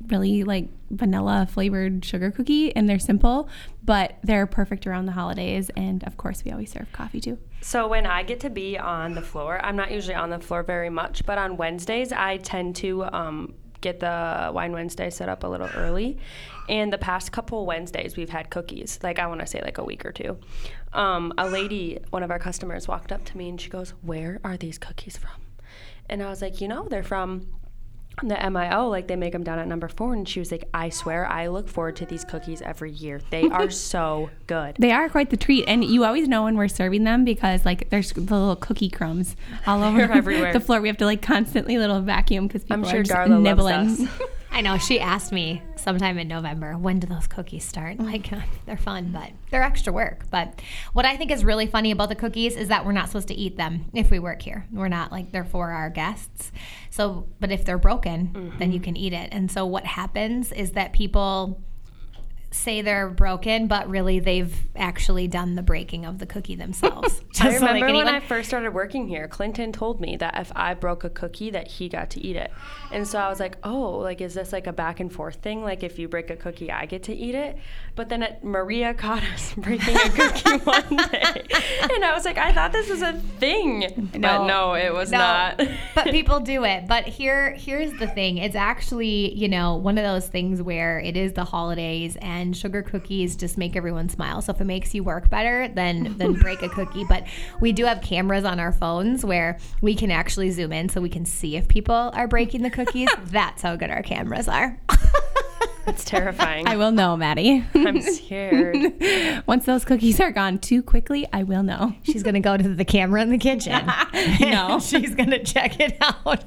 really 0.07 0.43
like 0.43 0.67
vanilla 0.89 1.47
flavored 1.49 2.03
sugar 2.03 2.31
cookie. 2.31 2.75
And 2.75 2.89
they're 2.89 2.99
simple, 2.99 3.49
but 3.83 4.17
they're 4.23 4.47
perfect 4.47 4.87
around 4.87 5.05
the 5.05 5.11
holidays. 5.13 5.69
And 5.75 6.03
of 6.03 6.17
course, 6.17 6.43
we 6.43 6.51
always 6.51 6.71
serve 6.71 6.91
coffee 6.91 7.21
too. 7.21 7.37
So 7.61 7.87
when 7.87 8.05
I 8.05 8.23
get 8.23 8.39
to 8.41 8.49
be 8.49 8.77
on 8.77 9.13
the 9.13 9.21
floor, 9.21 9.59
I'm 9.63 9.75
not 9.75 9.91
usually 9.91 10.15
on 10.15 10.29
the 10.29 10.39
floor 10.39 10.63
very 10.63 10.89
much, 10.89 11.25
but 11.25 11.37
on 11.37 11.57
Wednesdays 11.57 12.11
I 12.11 12.37
tend 12.37 12.75
to 12.77 13.03
um, 13.05 13.53
get 13.81 13.99
the 13.99 14.51
wine 14.53 14.71
Wednesday 14.71 15.09
set 15.09 15.29
up 15.29 15.43
a 15.43 15.47
little 15.47 15.69
early. 15.75 16.17
And 16.67 16.93
the 16.93 16.97
past 16.97 17.31
couple 17.31 17.65
Wednesdays 17.65 18.15
we've 18.15 18.29
had 18.29 18.49
cookies. 18.49 18.99
Like 19.01 19.19
I 19.19 19.27
want 19.27 19.41
to 19.41 19.47
say 19.47 19.61
like 19.61 19.77
a 19.77 19.83
week 19.83 20.05
or 20.05 20.11
two. 20.11 20.37
Um, 20.93 21.33
a 21.37 21.49
lady, 21.49 21.99
one 22.09 22.23
of 22.23 22.31
our 22.31 22.39
customers, 22.39 22.87
walked 22.87 23.11
up 23.11 23.25
to 23.25 23.37
me 23.37 23.49
and 23.49 23.59
she 23.59 23.69
goes, 23.69 23.91
"Where 24.01 24.39
are 24.43 24.57
these 24.57 24.77
cookies 24.77 25.17
from?" 25.17 25.41
And 26.09 26.23
I 26.23 26.29
was 26.29 26.41
like, 26.41 26.61
"You 26.61 26.67
know, 26.67 26.87
they're 26.87 27.03
from." 27.03 27.47
The 28.23 28.35
MIO, 28.35 28.89
like 28.89 29.07
they 29.07 29.15
make 29.15 29.33
them 29.33 29.43
down 29.43 29.59
at 29.59 29.67
number 29.67 29.87
four. 29.87 30.13
And 30.13 30.27
she 30.27 30.39
was 30.39 30.51
like, 30.51 30.65
I 30.73 30.89
swear, 30.89 31.25
I 31.25 31.47
look 31.47 31.67
forward 31.67 31.95
to 31.97 32.05
these 32.05 32.23
cookies 32.23 32.61
every 32.61 32.91
year. 32.91 33.21
They 33.29 33.43
are 33.49 33.69
so 33.71 34.29
good. 34.47 34.75
They 34.79 34.91
are 34.91 35.09
quite 35.09 35.29
the 35.29 35.37
treat, 35.37 35.65
and 35.67 35.83
you 35.83 36.03
always 36.05 36.27
know 36.27 36.43
when 36.43 36.55
we're 36.57 36.67
serving 36.67 37.03
them 37.03 37.25
because 37.25 37.65
like 37.65 37.89
there's 37.89 38.11
the 38.13 38.21
little 38.21 38.55
cookie 38.55 38.89
crumbs 38.89 39.35
all 39.67 39.83
over 39.89 40.01
everywhere. 40.01 40.53
the 40.53 40.59
floor. 40.59 40.81
We 40.81 40.87
have 40.87 40.97
to 40.97 41.05
like 41.05 41.21
constantly 41.21 41.77
little 41.77 42.01
vacuum 42.01 42.47
because 42.47 42.63
people 42.63 42.87
I'm 42.87 42.95
are 42.95 43.03
just 43.03 43.11
Darla 43.11 43.41
nibbling. 43.41 44.09
I 44.59 44.61
know 44.61 44.77
she 44.77 44.99
asked 44.99 45.31
me 45.31 45.61
sometime 45.77 46.17
in 46.17 46.27
November, 46.27 46.77
when 46.77 46.99
do 46.99 47.07
those 47.07 47.27
cookies 47.27 47.63
start? 47.63 47.97
Mm-hmm. 47.97 48.05
Like, 48.05 48.29
they're 48.65 48.75
fun, 48.75 49.13
but 49.13 49.31
they're 49.49 49.63
extra 49.63 49.93
work. 49.93 50.25
But 50.29 50.61
what 50.91 51.05
I 51.05 51.15
think 51.15 51.31
is 51.31 51.45
really 51.45 51.65
funny 51.65 51.91
about 51.91 52.09
the 52.09 52.15
cookies 52.15 52.57
is 52.57 52.67
that 52.67 52.85
we're 52.85 52.91
not 52.91 53.07
supposed 53.07 53.29
to 53.29 53.33
eat 53.33 53.55
them 53.55 53.85
if 53.93 54.11
we 54.11 54.19
work 54.19 54.41
here. 54.41 54.67
We're 54.69 54.89
not 54.89 55.13
like 55.13 55.31
they're 55.31 55.45
for 55.45 55.69
our 55.71 55.89
guests. 55.89 56.51
So, 56.89 57.29
but 57.39 57.53
if 57.53 57.63
they're 57.63 57.77
broken, 57.77 58.53
then 58.59 58.73
you 58.73 58.79
mm-hmm. 58.79 58.83
can 58.83 58.97
eat 58.97 59.13
it. 59.13 59.29
And 59.31 59.49
so 59.49 59.65
what 59.65 59.85
happens 59.85 60.51
is 60.51 60.71
that 60.71 60.91
people 60.91 61.63
say 62.51 62.81
they're 62.81 63.09
broken, 63.09 63.67
but 63.67 63.87
really 63.87 64.19
they've 64.19 64.55
actually 64.75 65.27
done 65.27 65.53
the 65.55 65.61
breaking 65.61 66.05
of 66.05 66.17
the 66.17 66.25
cookie 66.25 66.55
themselves. 66.55 67.21
I 67.39 67.53
remember 67.53 67.85
can 67.85 67.95
when 67.95 68.05
one. 68.05 68.07
I 68.07 68.19
first 68.19 68.47
started 68.49 68.73
working 68.73 69.07
here, 69.07 69.27
Clinton 69.27 69.71
told 69.71 70.01
me 70.01 70.17
that 70.17 70.35
if 70.39 70.51
I 70.55 70.73
broke 70.73 71.03
a 71.03 71.09
cookie, 71.11 71.51
that 71.51 71.67
he 71.67 71.89
got 71.89 72.09
to 72.11 72.19
eat 72.25 72.35
it. 72.35 72.51
And 72.91 73.07
so 73.07 73.19
I 73.19 73.29
was 73.29 73.39
like, 73.39 73.57
oh, 73.63 73.91
like 73.99 74.19
is 74.19 74.33
this 74.33 74.51
like 74.51 74.65
a 74.65 74.73
back 74.73 74.99
and 74.99 75.13
forth 75.13 75.35
thing? 75.35 75.61
Like 75.63 75.83
if 75.83 75.99
you 75.99 76.07
break 76.07 76.31
a 76.31 76.35
cookie, 76.35 76.71
I 76.71 76.85
get 76.87 77.03
to 77.03 77.13
eat 77.15 77.35
it. 77.35 77.57
But 77.95 78.09
then 78.09 78.23
it, 78.23 78.43
Maria 78.43 78.93
caught 78.95 79.21
us 79.33 79.53
breaking 79.55 79.95
a 79.95 80.09
cookie 80.09 80.57
one 80.63 80.95
day, 81.11 81.45
and 81.93 82.03
I 82.03 82.13
was 82.15 82.25
like, 82.25 82.37
I 82.37 82.51
thought 82.51 82.71
this 82.71 82.89
was 82.89 83.01
a 83.03 83.13
thing, 83.13 84.09
but 84.13 84.45
no, 84.45 84.73
it 84.73 84.93
was 84.93 85.11
No, 85.11 85.17
not. 85.19 85.61
but 85.93 86.05
people 86.11 86.39
do 86.39 86.63
it. 86.63 86.87
But 86.87 87.05
here, 87.05 87.53
here's 87.53 87.91
the 87.99 88.07
thing. 88.07 88.37
It's 88.37 88.55
actually, 88.55 89.35
you 89.35 89.47
know, 89.47 89.75
one 89.75 89.97
of 89.97 90.03
those 90.03 90.27
things 90.27 90.61
where 90.61 90.99
it 90.99 91.15
is 91.15 91.33
the 91.33 91.43
holidays 91.43 92.15
and 92.21 92.38
sugar 92.55 92.81
cookies 92.81 93.35
just 93.35 93.57
make 93.57 93.75
everyone 93.75 94.09
smile. 94.09 94.41
So 94.41 94.53
if 94.53 94.61
it 94.61 94.65
makes 94.65 94.93
you 94.93 95.03
work 95.03 95.29
better, 95.29 95.67
then 95.67 96.15
then 96.17 96.33
break 96.41 96.61
a 96.61 96.69
cookie. 96.69 97.05
But 97.07 97.25
we 97.59 97.71
do 97.71 97.85
have 97.85 98.01
cameras 98.01 98.45
on 98.45 98.59
our 98.59 98.71
phones 98.71 99.25
where 99.25 99.57
we 99.81 99.95
can 99.95 100.11
actually 100.11 100.51
zoom 100.51 100.71
in 100.71 100.89
so 100.89 101.01
we 101.01 101.09
can 101.09 101.25
see 101.25 101.55
if 101.55 101.67
people 101.67 102.11
are 102.13 102.27
breaking 102.27 102.61
the 102.61 102.69
cookies. 102.69 103.09
That's 103.25 103.61
how 103.61 103.75
good 103.75 103.89
our 103.89 104.03
cameras 104.03 104.47
are. 104.47 104.79
It's 105.89 106.05
terrifying. 106.05 106.67
I 106.67 106.77
will 106.77 106.91
know, 106.91 107.17
Maddie. 107.17 107.65
I'm 107.73 107.99
scared. 108.01 108.77
Once 109.47 109.65
those 109.65 109.83
cookies 109.83 110.19
are 110.19 110.31
gone 110.31 110.59
too 110.59 110.83
quickly, 110.83 111.27
I 111.33 111.41
will 111.41 111.63
know. 111.63 111.95
She's 112.03 112.21
gonna 112.21 112.39
go 112.39 112.57
to 112.57 112.75
the 112.75 112.85
camera 112.85 113.21
in 113.23 113.31
the 113.31 113.37
kitchen. 113.37 113.91
No. 114.39 114.79
she's 114.83 115.15
gonna 115.15 115.43
check 115.43 115.79
it 115.79 115.97
out. 116.01 116.43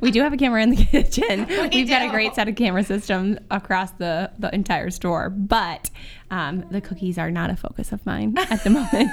We 0.00 0.10
do 0.10 0.20
have 0.22 0.32
a 0.32 0.36
camera 0.36 0.62
in 0.62 0.70
the 0.70 0.84
kitchen. 0.84 1.46
We 1.46 1.68
We've 1.68 1.88
got 1.88 2.02
a 2.02 2.10
great 2.10 2.34
set 2.34 2.48
of 2.48 2.56
camera 2.56 2.82
systems 2.84 3.38
across 3.50 3.92
the, 3.92 4.30
the 4.38 4.52
entire 4.54 4.90
store, 4.90 5.30
but 5.30 5.90
um, 6.30 6.64
the 6.70 6.80
cookies 6.80 7.18
are 7.18 7.30
not 7.30 7.50
a 7.50 7.56
focus 7.56 7.92
of 7.92 8.04
mine 8.06 8.34
at 8.38 8.64
the 8.64 8.70
moment. 8.70 9.10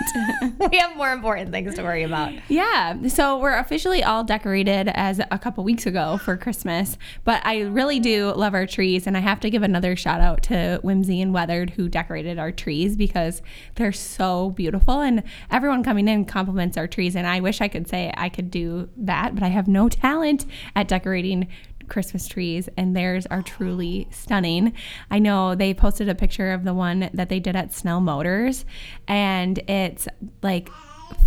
we 0.72 0.77
have 0.77 0.96
more 0.96 1.12
important 1.12 1.51
things 1.51 1.75
to 1.75 1.84
worry 1.84 2.03
about. 2.03 2.34
Yeah, 2.48 3.08
so 3.08 3.38
we're 3.38 3.58
officially 3.58 4.03
all 4.03 4.24
decorated 4.24 4.88
as 4.89 5.19
a 5.31 5.38
couple 5.38 5.63
weeks 5.63 5.86
ago 5.86 6.17
for 6.17 6.38
Christmas, 6.38 6.98
but 7.25 7.46
I 7.46 7.62
really 7.62 8.00
do 8.00 8.31
love 8.34 8.53
our 8.53 8.65
trees, 8.65 9.05
and 9.05 9.17
I 9.17 9.19
have 9.29 9.39
to 9.41 9.50
give 9.50 9.63
another 9.63 9.95
shout 9.95 10.21
out 10.21 10.43
to 10.43 10.79
Whimsy 10.83 11.21
and 11.21 11.33
Weathered 11.33 11.71
who 11.71 11.88
decorated 11.88 12.39
our 12.39 12.51
trees 12.51 12.95
because 12.95 13.41
they're 13.75 13.91
so 13.91 14.50
beautiful, 14.51 15.01
and 15.01 15.24
everyone 15.51 15.83
coming 15.83 16.07
in 16.07 16.25
compliments 16.25 16.77
our 16.77 16.88
trees, 16.88 17.15
and 17.15 17.27
I 17.27 17.39
wish 17.39 17.62
I 17.62 17.67
could 17.67 17.88
say 17.88 18.13
I 18.17 18.29
could 18.29 18.51
do 18.51 18.89
that, 18.98 19.36
but 19.36 19.43
I 19.43 19.50
have 19.50 19.67
no 19.67 19.88
talent 19.88 20.45
at 20.75 20.88
decorating 20.88 21.48
Christmas 21.88 22.27
trees, 22.27 22.69
and 22.77 22.95
theirs 22.95 23.25
are 23.27 23.41
truly 23.41 24.07
stunning. 24.12 24.74
I 25.09 25.19
know 25.19 25.55
they 25.55 25.74
posted 25.74 26.07
a 26.07 26.15
picture 26.15 26.51
of 26.51 26.63
the 26.63 26.74
one 26.74 27.09
that 27.13 27.29
they 27.29 27.39
did 27.39 27.55
at 27.55 27.74
Snell 27.74 28.00
Motors, 28.00 28.65
and 29.07 29.57
it's 29.69 30.07
like 30.41 30.69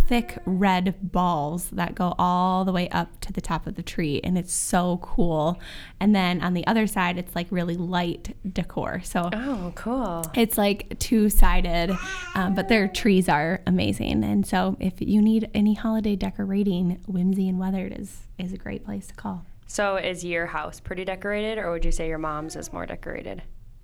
thick 0.07 0.37
red 0.45 0.95
balls 1.11 1.69
that 1.71 1.95
go 1.95 2.13
all 2.19 2.65
the 2.65 2.71
way 2.71 2.89
up 2.89 3.19
to 3.21 3.31
the 3.33 3.41
top 3.41 3.67
of 3.67 3.75
the 3.75 3.83
tree, 3.83 4.19
and 4.23 4.37
it's 4.37 4.53
so 4.53 4.97
cool. 5.01 5.59
And 5.99 6.15
then 6.15 6.41
on 6.41 6.53
the 6.53 6.65
other 6.67 6.87
side, 6.87 7.17
it's 7.17 7.35
like 7.35 7.47
really 7.51 7.75
light 7.77 8.35
decor. 8.53 9.01
So 9.03 9.29
Oh, 9.33 9.71
cool. 9.75 10.25
it's 10.35 10.57
like 10.57 10.97
two 10.99 11.29
sided, 11.29 11.97
um, 12.35 12.55
but 12.55 12.67
their 12.67 12.87
trees 12.87 13.29
are 13.29 13.61
amazing. 13.65 14.23
And 14.23 14.45
so 14.45 14.75
if 14.79 14.95
you 14.99 15.21
need 15.21 15.49
any 15.53 15.73
holiday 15.73 16.15
decorating, 16.15 17.01
Whimsy 17.07 17.47
and 17.49 17.59
Weathered 17.59 17.93
is 17.99 18.27
is 18.37 18.51
a 18.53 18.57
great 18.57 18.83
place 18.83 19.07
to 19.07 19.13
call. 19.13 19.45
So 19.67 19.95
is 19.97 20.23
your 20.25 20.45
house 20.47 20.79
pretty 20.79 21.05
decorated, 21.05 21.57
or 21.57 21.71
would 21.71 21.85
you 21.85 21.91
say 21.91 22.07
your 22.07 22.17
mom's 22.17 22.55
is 22.55 22.71
more 22.73 22.85
decorated? 22.85 23.41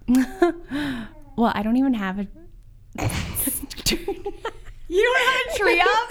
Well, 1.35 1.53
I 1.55 1.63
don't 1.63 1.77
even 1.77 1.93
have 1.93 2.19
a. 2.19 2.27
You 4.89 5.03
don't 5.03 5.27
have 5.27 5.55
a 5.55 5.59
tree 5.59 5.81
up? 5.81 6.09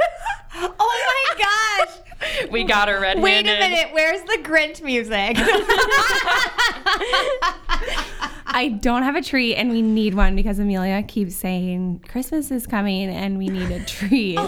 Oh 0.81 1.35
my 1.37 1.39
gosh. 1.39 2.51
We 2.51 2.65
got 2.65 2.89
her 2.89 3.01
red-handed. 3.01 3.23
Wait 3.23 3.41
a 3.41 3.59
minute. 3.59 3.89
Where's 3.93 4.23
the 4.23 4.39
Grinch 4.43 4.83
music? 4.83 5.37
I 8.51 8.69
don't 8.81 9.03
have 9.03 9.15
a 9.15 9.21
tree, 9.23 9.55
and 9.55 9.71
we 9.71 9.83
need 9.83 10.15
one 10.15 10.35
because 10.35 10.59
Amelia 10.59 11.03
keeps 11.03 11.37
saying 11.37 12.03
Christmas 12.09 12.51
is 12.51 12.67
coming 12.67 13.11
and 13.11 13.37
we 13.37 13.49
need 13.49 13.71
a 13.71 13.85
tree. 13.85 14.39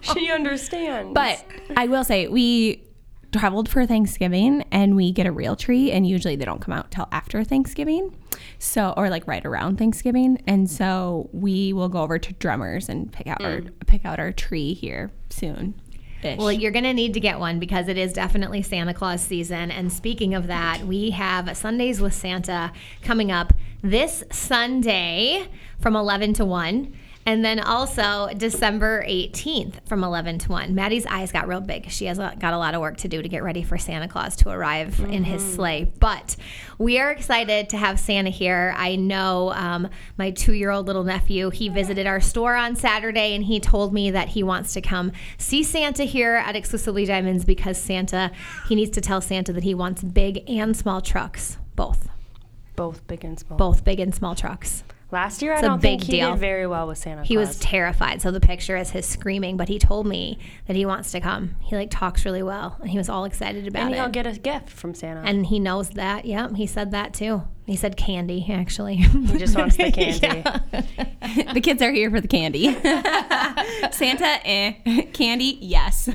she 0.14 0.30
understands. 0.30 1.12
But 1.14 1.44
I 1.76 1.88
will 1.88 2.04
say, 2.04 2.28
we 2.28 2.84
traveled 3.32 3.68
for 3.68 3.86
Thanksgiving 3.86 4.64
and 4.70 4.96
we 4.96 5.12
get 5.12 5.26
a 5.26 5.32
real 5.32 5.56
tree, 5.56 5.90
and 5.90 6.06
usually 6.06 6.36
they 6.36 6.44
don't 6.44 6.60
come 6.60 6.74
out 6.74 6.90
till 6.90 7.08
after 7.12 7.44
Thanksgiving. 7.44 8.16
So, 8.58 8.94
or 8.96 9.10
like 9.10 9.26
right 9.26 9.44
around 9.44 9.78
Thanksgiving. 9.78 10.42
And 10.46 10.70
so 10.70 11.28
we 11.32 11.72
will 11.72 11.88
go 11.88 12.02
over 12.02 12.18
to 12.18 12.32
Drummers 12.34 12.88
and 12.88 13.12
pick 13.12 13.26
out 13.26 13.42
our 13.42 13.60
mm. 13.60 13.86
pick 13.86 14.04
out 14.04 14.18
our 14.18 14.32
tree 14.32 14.74
here 14.74 15.10
soon. 15.30 15.74
Well, 16.22 16.52
you're 16.52 16.70
going 16.70 16.84
to 16.84 16.92
need 16.92 17.14
to 17.14 17.20
get 17.20 17.38
one 17.38 17.58
because 17.58 17.88
it 17.88 17.96
is 17.96 18.12
definitely 18.12 18.60
Santa 18.62 18.92
Claus 18.92 19.22
season. 19.22 19.70
And 19.70 19.90
speaking 19.90 20.34
of 20.34 20.48
that, 20.48 20.82
we 20.82 21.10
have 21.10 21.56
Sundays 21.56 22.00
with 22.00 22.12
Santa 22.12 22.72
coming 23.02 23.32
up 23.32 23.54
this 23.82 24.22
Sunday 24.30 25.46
from 25.78 25.96
11 25.96 26.34
to 26.34 26.44
1. 26.44 26.94
And 27.26 27.44
then 27.44 27.60
also 27.60 28.28
December 28.36 29.04
18th 29.06 29.86
from 29.86 30.02
11 30.02 30.38
to 30.40 30.48
1. 30.48 30.74
Maddie's 30.74 31.04
eyes 31.06 31.30
got 31.30 31.46
real 31.46 31.60
big. 31.60 31.90
She 31.90 32.06
has 32.06 32.18
got 32.18 32.54
a 32.54 32.58
lot 32.58 32.74
of 32.74 32.80
work 32.80 32.96
to 32.98 33.08
do 33.08 33.20
to 33.20 33.28
get 33.28 33.42
ready 33.42 33.62
for 33.62 33.76
Santa 33.76 34.08
Claus 34.08 34.36
to 34.36 34.48
arrive 34.48 34.98
in 35.00 35.24
his 35.24 35.42
sleigh. 35.54 35.92
But 36.00 36.36
we 36.78 36.98
are 36.98 37.10
excited 37.10 37.68
to 37.70 37.76
have 37.76 38.00
Santa 38.00 38.30
here. 38.30 38.74
I 38.76 38.96
know 38.96 39.52
um, 39.52 39.88
my 40.16 40.30
two 40.30 40.54
year 40.54 40.70
old 40.70 40.86
little 40.86 41.04
nephew, 41.04 41.50
he 41.50 41.68
visited 41.68 42.06
our 42.06 42.20
store 42.20 42.56
on 42.56 42.74
Saturday 42.74 43.34
and 43.34 43.44
he 43.44 43.60
told 43.60 43.92
me 43.92 44.10
that 44.10 44.28
he 44.28 44.42
wants 44.42 44.72
to 44.72 44.80
come 44.80 45.12
see 45.36 45.62
Santa 45.62 46.04
here 46.04 46.36
at 46.36 46.56
Exclusively 46.56 47.04
Diamonds 47.04 47.44
because 47.44 47.76
Santa, 47.78 48.30
he 48.66 48.74
needs 48.74 48.90
to 48.92 49.00
tell 49.00 49.20
Santa 49.20 49.52
that 49.52 49.64
he 49.64 49.74
wants 49.74 50.02
big 50.02 50.48
and 50.48 50.76
small 50.76 51.00
trucks. 51.00 51.58
Both. 51.76 52.08
both 52.76 53.06
big 53.06 53.24
and 53.24 53.38
small. 53.38 53.58
Both 53.58 53.84
big 53.84 54.00
and 54.00 54.14
small 54.14 54.34
trucks. 54.34 54.84
Last 55.12 55.42
year, 55.42 55.54
I 55.54 55.60
don't 55.60 55.80
think 55.80 56.00
big 56.02 56.06
he 56.06 56.12
deal. 56.20 56.32
did 56.32 56.40
very 56.40 56.66
well 56.66 56.86
with 56.86 56.98
Santa 56.98 57.24
He 57.24 57.34
Claus. 57.34 57.48
was 57.48 57.58
terrified. 57.58 58.22
So 58.22 58.30
the 58.30 58.40
picture 58.40 58.76
is 58.76 58.90
his 58.90 59.06
screaming, 59.06 59.56
but 59.56 59.68
he 59.68 59.78
told 59.78 60.06
me 60.06 60.38
that 60.66 60.76
he 60.76 60.86
wants 60.86 61.10
to 61.12 61.20
come. 61.20 61.56
He 61.60 61.74
like 61.74 61.90
talks 61.90 62.24
really 62.24 62.42
well 62.42 62.76
and 62.80 62.90
he 62.90 62.98
was 62.98 63.08
all 63.08 63.24
excited 63.24 63.66
about 63.66 63.82
and 63.86 63.94
it. 63.94 63.96
he'll 63.98 64.08
get 64.08 64.26
a 64.26 64.38
gift 64.38 64.70
from 64.70 64.94
Santa. 64.94 65.22
and 65.24 65.46
he 65.46 65.58
knows 65.58 65.90
that. 65.90 66.24
Yep, 66.26 66.54
he 66.56 66.66
said 66.66 66.90
that 66.92 67.12
too. 67.14 67.42
He 67.66 67.76
said 67.76 67.96
candy, 67.96 68.46
actually. 68.50 68.96
He 68.96 69.38
just 69.38 69.56
wants 69.56 69.76
the 69.76 69.92
candy. 69.92 70.42
the 71.52 71.60
kids 71.60 71.80
are 71.82 71.92
here 71.92 72.10
for 72.10 72.20
the 72.20 72.26
candy. 72.26 72.72
Santa, 73.92 74.40
eh. 74.44 74.72
Candy, 75.12 75.58
yes. 75.60 76.08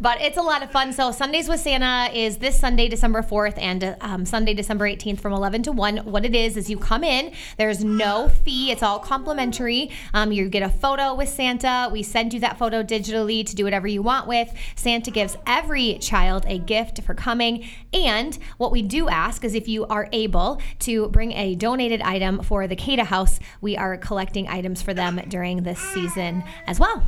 But 0.00 0.20
it's 0.20 0.36
a 0.36 0.42
lot 0.42 0.62
of 0.62 0.72
fun. 0.72 0.92
So 0.92 1.12
Sundays 1.12 1.48
with 1.48 1.60
Santa 1.60 2.12
is 2.12 2.38
this 2.38 2.58
Sunday, 2.58 2.88
December 2.88 3.22
4th, 3.22 3.54
and 3.58 3.96
um, 4.00 4.24
Sunday, 4.24 4.54
December 4.54 4.88
18th 4.88 5.20
from 5.20 5.32
11 5.32 5.62
to 5.64 5.72
1. 5.72 5.98
What 5.98 6.24
it 6.24 6.34
is, 6.34 6.56
is 6.56 6.68
you 6.68 6.78
come 6.78 7.04
in, 7.04 7.32
there's 7.56 7.84
no 7.84 8.28
fee, 8.28 8.72
it's 8.72 8.82
all 8.82 8.98
complimentary. 8.98 9.90
Um, 10.12 10.32
you 10.32 10.48
get 10.48 10.62
a 10.62 10.68
photo 10.68 11.14
with 11.14 11.28
Santa. 11.28 11.88
We 11.92 12.02
send 12.02 12.34
you 12.34 12.40
that 12.40 12.58
photo 12.58 12.82
digitally 12.82 13.46
to 13.46 13.54
do 13.54 13.64
whatever 13.64 13.86
you 13.86 14.02
want 14.02 14.26
with. 14.26 14.52
Santa 14.74 15.10
gives 15.10 15.36
every 15.46 15.98
child 15.98 16.44
a 16.48 16.58
gift 16.58 17.02
for 17.02 17.14
coming. 17.14 17.64
And 17.92 18.36
what 18.56 18.72
we 18.72 18.82
do 18.82 19.08
ask 19.08 19.44
is 19.44 19.54
if 19.54 19.68
you 19.68 19.86
are 19.86 20.08
able 20.12 20.60
to 20.80 20.85
bring 21.10 21.32
a 21.32 21.54
donated 21.54 22.00
item 22.02 22.42
for 22.42 22.66
the 22.66 22.76
CADA 22.76 23.04
House, 23.04 23.40
we 23.60 23.76
are 23.76 23.96
collecting 23.96 24.48
items 24.48 24.82
for 24.82 24.94
them 24.94 25.20
during 25.28 25.62
this 25.62 25.78
season 25.78 26.44
as 26.66 26.78
well. 26.78 27.02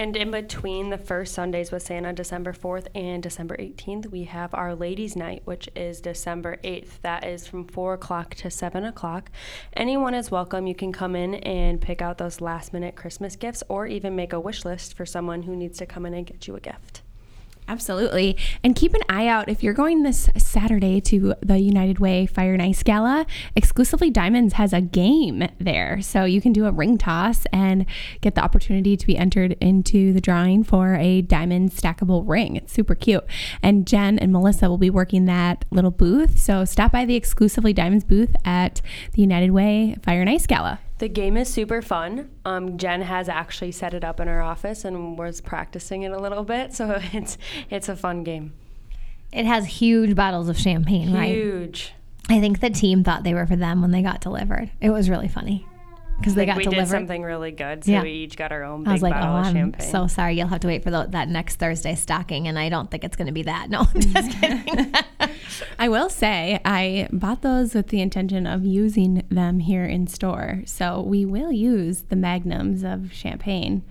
And 0.00 0.16
in 0.16 0.30
between 0.30 0.88
the 0.88 0.96
first 0.96 1.34
Sundays 1.34 1.70
with 1.70 1.82
Santa, 1.82 2.14
December 2.14 2.54
4th 2.54 2.86
and 2.94 3.22
December 3.22 3.54
18th, 3.58 4.10
we 4.10 4.24
have 4.24 4.54
our 4.54 4.74
Ladies' 4.74 5.14
Night, 5.14 5.42
which 5.44 5.68
is 5.76 6.00
December 6.00 6.56
8th. 6.64 7.00
That 7.02 7.24
is 7.24 7.46
from 7.46 7.66
4 7.66 7.94
o'clock 7.94 8.34
to 8.36 8.50
7 8.50 8.82
o'clock. 8.84 9.30
Anyone 9.74 10.14
is 10.14 10.30
welcome. 10.30 10.66
You 10.66 10.74
can 10.74 10.90
come 10.90 11.14
in 11.14 11.34
and 11.34 11.82
pick 11.82 12.00
out 12.00 12.16
those 12.16 12.40
last 12.40 12.72
minute 12.72 12.96
Christmas 12.96 13.36
gifts 13.36 13.62
or 13.68 13.86
even 13.86 14.16
make 14.16 14.32
a 14.32 14.40
wish 14.40 14.64
list 14.64 14.94
for 14.94 15.04
someone 15.04 15.42
who 15.42 15.54
needs 15.54 15.76
to 15.78 15.86
come 15.86 16.06
in 16.06 16.14
and 16.14 16.26
get 16.26 16.46
you 16.46 16.56
a 16.56 16.60
gift. 16.60 16.99
Absolutely. 17.70 18.36
And 18.64 18.74
keep 18.74 18.94
an 18.94 19.02
eye 19.08 19.28
out 19.28 19.48
if 19.48 19.62
you're 19.62 19.74
going 19.74 20.02
this 20.02 20.28
Saturday 20.36 21.00
to 21.02 21.34
the 21.40 21.60
United 21.60 22.00
Way 22.00 22.26
Fire 22.26 22.52
and 22.52 22.60
Ice 22.60 22.82
Gala. 22.82 23.26
Exclusively 23.54 24.10
Diamonds 24.10 24.54
has 24.54 24.72
a 24.72 24.80
game 24.80 25.46
there. 25.60 26.02
So 26.02 26.24
you 26.24 26.40
can 26.40 26.52
do 26.52 26.66
a 26.66 26.72
ring 26.72 26.98
toss 26.98 27.46
and 27.52 27.86
get 28.22 28.34
the 28.34 28.42
opportunity 28.42 28.96
to 28.96 29.06
be 29.06 29.16
entered 29.16 29.52
into 29.60 30.12
the 30.12 30.20
drawing 30.20 30.64
for 30.64 30.96
a 30.96 31.22
diamond 31.22 31.70
stackable 31.70 32.28
ring. 32.28 32.56
It's 32.56 32.72
super 32.72 32.96
cute. 32.96 33.24
And 33.62 33.86
Jen 33.86 34.18
and 34.18 34.32
Melissa 34.32 34.68
will 34.68 34.76
be 34.76 34.90
working 34.90 35.26
that 35.26 35.64
little 35.70 35.92
booth. 35.92 36.40
So 36.40 36.64
stop 36.64 36.90
by 36.90 37.04
the 37.04 37.14
Exclusively 37.14 37.72
Diamonds 37.72 38.04
booth 38.04 38.34
at 38.44 38.82
the 39.12 39.22
United 39.22 39.52
Way 39.52 39.94
Fire 40.02 40.22
and 40.22 40.28
Ice 40.28 40.48
Gala. 40.48 40.80
The 41.00 41.08
game 41.08 41.38
is 41.38 41.48
super 41.48 41.80
fun. 41.80 42.28
Um, 42.44 42.76
Jen 42.76 43.00
has 43.00 43.26
actually 43.26 43.72
set 43.72 43.94
it 43.94 44.04
up 44.04 44.20
in 44.20 44.28
her 44.28 44.42
office 44.42 44.84
and 44.84 45.18
was 45.18 45.40
practicing 45.40 46.02
it 46.02 46.12
a 46.12 46.18
little 46.18 46.44
bit, 46.44 46.74
so 46.74 47.00
it's 47.14 47.38
it's 47.70 47.88
a 47.88 47.96
fun 47.96 48.22
game. 48.22 48.52
It 49.32 49.46
has 49.46 49.64
huge 49.64 50.14
bottles 50.14 50.50
of 50.50 50.58
champagne, 50.58 51.14
right? 51.14 51.34
Huge. 51.34 51.94
I 52.28 52.38
think 52.38 52.60
the 52.60 52.68
team 52.68 53.02
thought 53.02 53.22
they 53.22 53.32
were 53.32 53.46
for 53.46 53.56
them 53.56 53.80
when 53.80 53.92
they 53.92 54.02
got 54.02 54.20
delivered. 54.20 54.70
It 54.82 54.90
was 54.90 55.08
really 55.08 55.28
funny 55.28 55.66
because 56.20 56.34
they 56.34 56.42
Like 56.42 56.48
got 56.48 56.56
we 56.58 56.64
delivered. 56.64 56.82
did 56.84 56.88
something 56.90 57.22
really 57.22 57.50
good, 57.50 57.82
so 57.84 57.90
Yeah. 57.90 58.02
we 58.02 58.10
each 58.12 58.36
got 58.36 58.52
our 58.52 58.62
own 58.62 58.86
I 58.86 58.92
was 58.92 59.02
like, 59.02 59.14
oh, 59.14 59.18
I'm 59.18 59.52
champagne. 59.54 59.90
so 59.90 60.06
sorry. 60.06 60.36
You'll 60.38 60.48
have 60.48 60.60
to 60.60 60.66
wait 60.68 60.84
for 60.84 60.90
the, 60.90 61.06
that 61.10 61.28
next 61.28 61.56
Thursday 61.56 61.94
stocking, 61.94 62.46
and 62.46 62.58
I 62.58 62.68
don't 62.68 62.90
think 62.90 63.04
it's 63.04 63.16
going 63.16 63.26
to 63.26 63.32
be 63.32 63.42
that. 63.44 63.68
No, 63.70 63.86
I'm 63.94 64.00
just 64.00 64.30
kidding. 64.40 64.92
I 65.78 65.88
will 65.88 66.10
say 66.10 66.60
I 66.64 67.08
bought 67.12 67.42
those 67.42 67.74
with 67.74 67.88
the 67.88 68.00
intention 68.00 68.46
of 68.46 68.64
using 68.64 69.24
them 69.30 69.60
here 69.60 69.84
in 69.84 70.06
store. 70.06 70.62
So 70.66 71.00
we 71.02 71.24
will 71.24 71.52
use 71.52 72.02
the 72.02 72.16
magnums 72.16 72.82
of 72.84 73.12
champagne 73.12 73.82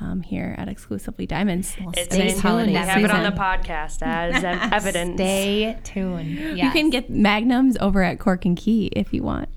um, 0.00 0.22
here 0.22 0.54
at 0.58 0.68
Exclusively 0.68 1.26
Diamonds. 1.26 1.76
it's 1.96 2.14
Stay 2.14 2.32
tuned, 2.32 2.66
we 2.66 2.74
have 2.74 3.02
it 3.02 3.10
on 3.10 3.22
the 3.22 3.30
podcast 3.30 4.02
as 4.02 4.42
evidence. 4.44 5.14
Stay 5.16 5.78
tuned. 5.84 6.58
You 6.58 6.70
can 6.72 6.90
get 6.90 7.08
magnums 7.08 7.76
over 7.80 8.02
at 8.02 8.18
Cork 8.18 8.44
and 8.44 8.56
Key 8.56 8.86
if 8.88 9.14
you 9.14 9.22
want. 9.22 9.48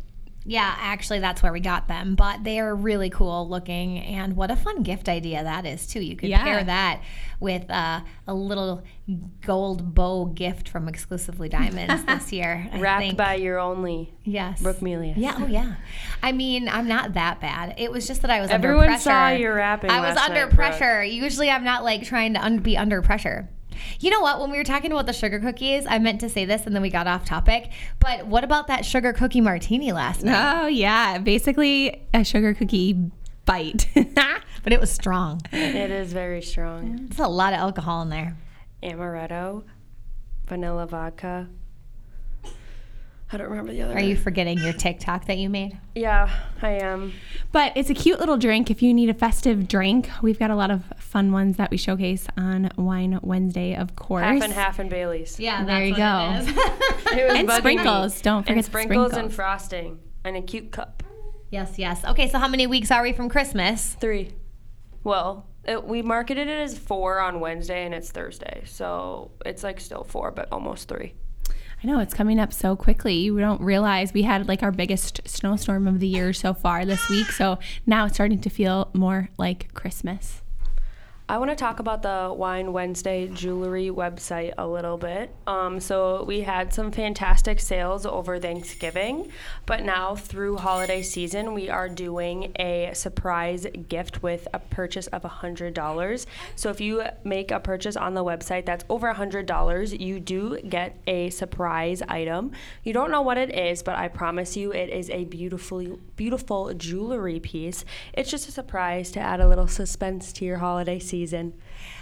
Yeah, 0.50 0.74
actually, 0.80 1.20
that's 1.20 1.44
where 1.44 1.51
we 1.51 1.60
got 1.60 1.89
them. 1.89 2.16
But 2.16 2.46
they 2.46 2.58
are 2.62 2.74
really 2.74 3.10
cool 3.10 3.50
looking, 3.50 4.00
and 4.00 4.36
what 4.38 4.50
a 4.50 4.56
fun 4.56 4.82
gift 4.82 5.10
idea 5.10 5.44
that 5.44 5.66
is 5.66 5.86
too. 5.86 6.00
You 6.00 6.16
could 6.16 6.30
Yeah. 6.30 6.42
pair 6.44 6.63
that 6.63 7.01
with 7.42 7.70
uh, 7.70 8.00
a 8.27 8.34
little 8.34 8.82
gold 9.46 9.94
bow 9.94 10.25
gift 10.27 10.70
from 10.70 10.88
Exclusively 10.88 11.50
Diamonds 11.50 12.04
this 12.08 12.32
year. 12.32 12.68
I 12.72 12.80
Wrapped 12.80 13.01
think. 13.04 13.18
by 13.18 13.36
your 13.36 13.60
only 13.60 14.13
yes, 14.24 14.62
Brooke 14.62 14.82
Melius. 14.82 15.18
Yeah, 15.18 15.36
oh 15.38 15.48
yeah. 15.48 15.75
I 16.24 16.32
mean, 16.32 16.70
I'm 16.70 16.88
not 16.88 17.13
that 17.16 17.42
bad. 17.42 17.75
It 17.77 17.92
was 17.92 18.08
just 18.08 18.22
that 18.22 18.32
I 18.32 18.39
was 18.39 18.50
Everyone 18.50 18.77
under 18.86 18.88
pressure. 18.92 19.04
saw 19.04 19.30
you 19.30 19.51
rapping 19.51 19.89
I 19.92 20.00
was 20.00 20.18
under 20.18 20.45
night, 20.45 20.56
Brooke. 20.56 20.56
pressure. 20.78 21.04
Usually, 21.04 21.50
I'm 21.50 21.63
not 21.65 21.84
like 21.84 22.04
trying 22.04 22.34
to 22.36 22.43
un- 22.43 22.60
be 22.60 22.78
under 22.78 23.02
pressure. 23.02 23.50
You 24.00 24.10
know 24.10 24.22
what? 24.22 24.40
When 24.40 24.52
we 24.52 24.58
were 24.58 24.63
talking 24.63 24.92
about 24.92 25.06
the 25.06 25.13
sugar 25.13 25.40
cookies, 25.40 25.86
I 25.88 26.00
meant 26.00 26.20
to 26.22 26.30
say 26.30 26.46
this 26.46 26.66
and 26.66 26.76
then 26.76 26.82
we 26.82 26.90
got 26.90 27.08
off 27.08 27.26
topic. 27.26 27.72
But 28.00 28.28
what 28.28 28.44
about 28.44 28.68
that 28.68 28.86
sugar 28.86 29.13
cookie 29.13 29.42
martini 29.42 29.92
last 29.92 30.24
night? 30.24 30.63
Oh, 30.63 30.68
yeah. 30.68 31.18
Basically, 31.18 32.08
a 32.13 32.24
sugar 32.24 32.54
cookie 32.54 33.12
bite. 33.46 33.88
But 34.63 34.74
it 34.74 34.82
was 34.82 34.92
strong. 34.92 35.40
It 35.54 35.92
is 35.92 36.12
very 36.12 36.42
strong. 36.42 37.06
There's 37.08 37.20
a 37.20 37.28
lot 37.30 37.54
of 37.54 37.60
alcohol 37.60 38.02
in 38.02 38.10
there. 38.10 38.36
Amaretto, 38.84 39.63
vanilla 40.46 40.86
vodka. 40.86 41.48
I 43.32 43.36
don't 43.38 43.50
remember 43.50 43.74
the 43.74 43.82
other. 43.82 43.94
Are 43.94 44.00
you 44.02 44.16
forgetting 44.16 44.58
your 44.60 44.72
TikTok 44.72 45.26
that 45.26 45.38
you 45.38 45.50
made? 45.50 45.78
Yeah, 45.96 46.30
I 46.62 46.70
am. 46.80 47.12
but 47.52 47.74
it's 47.76 47.90
a 47.90 47.94
cute 47.94 48.20
little 48.20 48.38
drink 48.38 48.72
if 48.72 48.82
you 48.82 48.94
need 48.94 49.10
a 49.10 49.13
festive 49.13 49.68
drink. 49.68 50.10
We've 50.22 50.40
got 50.40 50.50
a 50.50 50.56
lot 50.56 50.72
of 50.72 50.84
fun 50.98 51.34
ones 51.34 51.58
that 51.58 51.70
we 51.70 51.76
showcase 51.78 52.26
on 52.38 52.72
Wine 52.78 53.20
Wednesday, 53.22 53.76
of 53.76 53.98
course. 53.98 54.24
Half 54.24 54.42
and 54.44 54.54
half 54.54 54.80
and 54.80 54.90
Bailey's. 54.90 55.40
Yeah, 55.40 55.66
There 55.66 55.84
you 55.84 55.96
go. 55.96 56.04
It 57.18 57.26
was 57.30 57.38
And 57.40 57.48
bugging 57.50 57.52
me. 57.52 57.58
sprinkles. 57.78 58.22
Don't 58.22 58.44
forget 58.44 58.56
and 58.56 58.60
the 58.63 58.68
sprinkles, 58.68 59.13
and 59.13 59.34
frosting 59.34 60.00
and 60.24 60.38
a 60.38 60.42
cute 60.42 60.72
cup. 60.72 61.04
yes, 61.52 61.78
yes. 61.78 62.06
Okay, 62.06 62.30
so 62.30 62.38
how 62.40 62.48
many 62.48 62.66
weeks 62.68 62.92
are 62.92 63.02
we 63.04 63.12
from 63.13 63.28
Christmas? 63.30 63.96
Three. 64.00 64.34
Well, 65.04 65.48
it, 65.66 65.84
we 65.84 66.02
marketed 66.02 66.48
it 66.48 66.62
as 66.62 66.78
four 66.78 67.20
on 67.20 67.40
Wednesday 67.42 67.86
and 67.86 67.94
it's 67.94 68.10
Thursday, 68.12 68.63
so 68.66 69.32
it's 69.46 69.63
like 69.63 69.80
still 69.82 70.04
four, 70.06 70.32
but 70.32 70.48
almost 70.52 70.88
three. 70.88 71.13
I 71.84 71.88
know 71.88 72.00
it's 72.00 72.13
coming 72.13 72.40
up 72.40 72.54
so 72.54 72.76
quickly. 72.76 73.16
You 73.16 73.40
don't 73.40 73.62
realize 73.62 74.13
we 74.13 74.24
had 74.24 74.48
like 74.48 74.63
our 74.63 74.72
biggest 74.72 75.22
snowstorm 75.26 75.88
of 75.88 76.00
the 76.00 76.08
year 76.08 76.34
so 76.34 76.54
far 76.54 76.86
this 76.86 77.08
week. 77.08 77.28
So 77.28 77.60
now 77.86 78.06
it's 78.06 78.16
starting 78.16 78.42
to 78.42 78.50
feel 78.50 78.90
more 78.94 79.30
like 79.38 79.74
Christmas. 79.74 80.42
I 81.30 81.40
want 81.40 81.52
to 81.52 81.58
talk 81.58 81.82
about 81.82 82.04
the 82.04 82.34
Wine 82.34 82.72
Wednesday 82.72 83.28
jewelry 83.28 83.90
website 83.90 84.54
a 84.58 84.66
little 84.66 84.98
bit. 84.98 85.30
Um, 85.46 85.82
so 85.82 86.24
we 86.24 86.40
had 86.40 86.74
some 86.74 86.90
fantastic 86.90 87.60
sales 87.60 88.06
over 88.06 88.40
Thanksgiving, 88.40 89.30
but 89.66 89.84
now 89.84 90.16
through 90.16 90.56
holiday 90.56 91.02
season, 91.02 91.54
we 91.54 91.70
are 91.70 91.90
doing 91.90 92.54
a 92.58 92.92
surprise 92.94 93.68
gift 93.90 94.24
with 94.24 94.48
a 94.54 94.60
purchase 94.60 95.08
of 95.08 95.24
$100. 95.24 96.26
So 96.56 96.70
if 96.70 96.80
you 96.80 97.04
make 97.26 97.52
a 97.52 97.60
purchase 97.60 97.98
on 97.98 98.13
the 98.13 98.24
website 98.24 98.66
that's 98.66 98.86
over 98.88 99.13
$100, 99.13 100.00
you 100.00 100.22
do 100.22 100.62
get 100.62 100.96
a 101.08 101.30
surprise 101.32 102.02
item. 102.08 102.54
You 102.86 102.94
don't 102.94 103.12
know 103.12 103.22
what 103.22 103.38
it 103.38 103.54
is, 103.54 103.84
but 103.84 103.96
I 103.96 104.08
promise 104.08 104.56
you 104.56 104.72
it 104.72 104.90
is 104.90 105.10
a 105.10 105.26
beautifully 105.26 105.98
beautiful 106.16 106.74
jewelry 106.74 107.42
piece. 107.42 107.84
It's 108.13 108.32
just 108.32 108.48
a 108.48 108.52
surprise 108.54 109.12
to 109.12 109.20
add 109.20 109.42
a 109.42 109.48
little 109.50 109.68
suspense 109.68 110.32
to 110.32 110.46
your 110.46 110.60
holiday 110.60 111.00
season 111.00 111.16
season. 111.17 111.53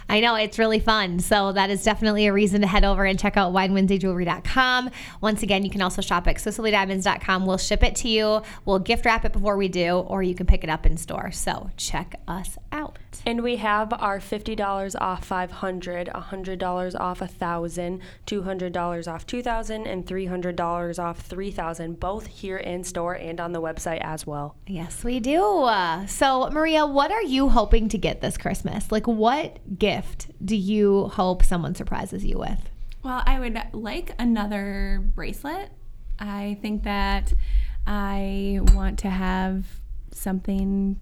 I 0.08 0.20
know 0.20 0.36
it's 0.36 0.60
really 0.60 0.80
fun. 0.80 1.20
So 1.20 1.52
that 1.54 1.70
is 1.70 1.84
definitely 1.84 2.28
a 2.28 2.34
reason 2.34 2.62
to 2.62 2.68
head 2.68 2.86
over 2.86 3.06
and 3.06 3.18
check 3.20 3.38
out 3.38 3.54
winewednesdayjewelry.com. 3.54 4.92
Once 5.22 5.42
again, 5.44 5.64
you 5.64 5.72
can 5.72 5.82
also 5.82 6.02
shop 6.02 6.28
at 6.28 6.36
exclusivelydiamonds.com. 6.36 7.46
We'll 7.46 7.58
ship 7.58 7.84
it 7.84 7.96
to 7.98 8.10
you. 8.10 8.42
We'll 8.66 8.80
gift 8.80 9.06
wrap 9.06 9.26
it 9.26 9.34
before 9.34 9.58
we 9.58 9.68
do, 9.68 9.98
or 9.98 10.22
you 10.22 10.36
can 10.36 10.46
pick 10.46 10.64
it 10.64 10.70
up 10.70 10.86
in 10.86 10.98
store. 10.98 11.32
So 11.32 11.72
check 11.76 12.16
us 12.28 12.58
out. 12.72 13.00
And 13.26 13.42
we 13.42 13.56
have 13.56 13.94
our 13.94 14.20
$50 14.20 14.96
off 15.00 15.26
500, 15.26 16.10
$100 16.14 17.00
off 17.00 17.22
1000, 17.22 18.02
$200 18.28 19.08
off 19.08 19.26
2000, 19.26 19.88
and 19.88 20.06
$300 20.06 21.00
off 21.00 21.20
3000, 21.22 22.00
both 22.00 22.28
here 22.28 22.58
in 22.58 22.84
store 22.84 23.14
and 23.14 23.40
on 23.40 23.54
the 23.54 23.62
website 23.62 24.02
as 24.02 24.28
well. 24.28 24.56
Yes, 24.68 25.04
we 25.04 25.20
do. 25.20 25.68
So, 26.08 26.50
Maria, 26.52 26.86
what 26.86 27.12
are 27.12 27.24
you 27.24 27.50
hoping 27.50 27.90
to 27.90 27.98
get 27.98 28.22
this 28.22 28.38
Christmas? 28.38 28.92
Like, 28.92 29.08
what 29.08 29.80
gift 29.80 29.95
do 30.44 30.56
you 30.56 31.06
hope 31.10 31.44
someone 31.44 31.76
surprises 31.76 32.26
you 32.26 32.38
with? 32.38 32.70
Well, 33.04 33.22
I 33.26 33.40
would 33.40 33.60
like 33.74 34.12
another 34.18 35.04
bracelet. 35.16 35.70
I 36.20 36.58
think 36.62 36.84
that 36.84 37.34
I 37.86 38.60
want 38.74 39.00
to 39.00 39.10
have 39.10 39.66
something 40.12 41.00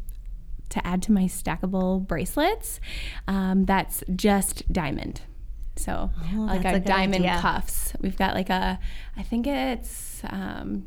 to 0.70 0.86
add 0.86 1.04
to 1.04 1.12
my 1.12 1.24
stackable 1.26 2.06
bracelets 2.06 2.80
um, 3.28 3.66
that's 3.66 4.04
just 4.16 4.72
diamond. 4.74 5.22
So, 5.76 6.12
like 6.36 6.64
that's 6.64 6.76
a, 6.76 6.78
a 6.78 6.84
diamond 6.84 7.26
idea. 7.26 7.40
cuffs. 7.40 7.94
We've 8.02 8.18
got 8.18 8.36
like 8.36 8.50
a, 8.50 8.80
I 9.18 9.24
think 9.24 9.48
it's 9.48 10.22
um, 10.30 10.86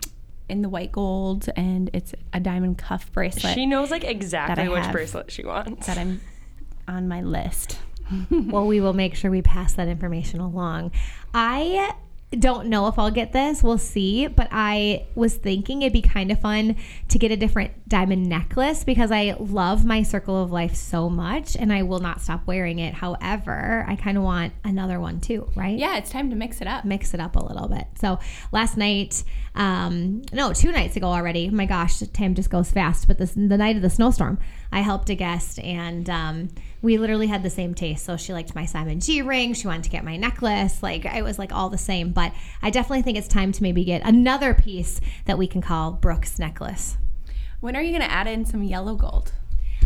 in 0.49 0.63
the 0.63 0.69
white 0.69 0.93
gold 0.93 1.49
and 1.57 1.91
it's 1.93 2.15
a 2.33 2.41
diamond 2.41 2.79
cuff 2.79 3.11
bracelet 3.13 3.55
She 3.55 3.67
knows 3.67 3.91
like 3.91 4.05
exactly 4.05 4.69
which 4.69 4.91
bracelet 4.93 5.31
she 5.31 5.45
wants. 5.45 5.87
that 5.87 5.99
I'm 5.99 6.21
on 6.89 7.09
my 7.09 7.21
list. 7.23 7.79
well, 8.31 8.67
we 8.67 8.81
will 8.81 8.93
make 8.93 9.15
sure 9.15 9.31
we 9.31 9.43
pass 9.43 9.75
that 9.75 9.89
information 9.89 10.41
along. 10.41 10.93
I 11.35 11.95
don't 12.33 12.67
know 12.67 12.89
if 12.89 12.99
I'll 12.99 13.11
get 13.11 13.33
this. 13.33 13.63
We'll 13.63 13.79
see. 13.79 14.27
But 14.27 14.49
I 14.51 15.07
was 15.15 15.37
thinking 15.37 15.83
it'd 15.83 15.93
be 15.93 16.03
kind 16.03 16.33
of 16.33 16.41
fun 16.41 16.77
to 17.09 17.19
get 17.19 17.31
a 17.31 17.37
different 17.37 17.89
diamond 17.89 18.29
necklace 18.29 18.85
because 18.85 19.13
I 19.13 19.37
love 19.39 19.85
my 19.85 20.03
circle 20.03 20.43
of 20.43 20.51
life 20.51 20.75
so 20.75 21.09
much 21.09 21.57
and 21.57 21.73
I 21.73 21.83
will 21.83 22.01
not 22.01 22.21
stop 22.21 22.47
wearing 22.47 22.79
it. 22.79 22.95
However, 22.95 23.85
I 23.87 23.97
kind 23.97 24.19
of 24.19 24.25
want 24.25 24.53
another 24.65 24.99
one 24.99 25.21
too, 25.21 25.49
right? 25.55 25.79
Yeah, 25.79 25.97
it's 25.99 26.11
time 26.11 26.31
to 26.31 26.37
mix 26.37 26.61
it 26.61 26.67
up. 26.67 26.85
Mix 26.85 27.15
it 27.15 27.21
up 27.21 27.37
a 27.37 27.45
little 27.45 27.69
bit. 27.69 27.87
So 28.01 28.19
last 28.51 28.77
night, 28.77 29.23
um, 29.55 30.23
no, 30.33 30.53
two 30.53 30.73
nights 30.73 30.97
ago 30.97 31.07
already. 31.07 31.49
My 31.49 31.67
gosh, 31.67 32.01
time 32.01 32.35
just 32.35 32.51
goes 32.51 32.71
fast. 32.71 33.07
But 33.07 33.19
this, 33.19 33.33
the 33.33 33.57
night 33.57 33.77
of 33.77 33.83
the 33.83 33.91
snowstorm, 33.91 34.39
I 34.73 34.81
helped 34.81 35.09
a 35.11 35.15
guest 35.15 35.59
and 35.61 36.09
um, 36.11 36.49
we 36.83 36.99
literally 36.99 37.27
had 37.29 37.43
the 37.43 37.51
same 37.51 37.75
taste. 37.75 38.05
So 38.05 38.17
she 38.17 38.33
liked 38.33 38.55
my 38.55 38.67
Simon 38.67 39.01
G 39.01 39.23
ring. 39.23 39.55
She 39.55 39.67
wanted 39.67 39.85
to 39.85 39.91
get 39.91 40.05
my 40.05 40.17
necklace. 40.17 40.83
Like 40.83 41.05
it 41.05 41.23
was 41.25 41.39
like 41.39 41.53
all 41.53 41.71
the 41.71 41.79
same. 41.79 42.11
But 42.13 42.33
I 42.63 42.71
definitely 42.71 43.03
think 43.03 43.17
it's 43.19 43.29
time 43.29 43.53
to 43.53 43.63
maybe 43.63 43.85
get 43.85 44.03
another 44.05 44.55
piece 44.55 45.01
that 45.25 45.39
we 45.39 45.47
can 45.47 45.61
call 45.63 45.93
Brooke's 45.93 46.39
necklace. 46.39 46.97
When 47.61 47.75
are 47.75 47.83
you 47.83 47.91
going 47.91 48.03
to 48.03 48.11
add 48.13 48.27
in 48.27 48.45
some 48.45 48.63
yellow 48.63 48.95
gold? 48.97 49.33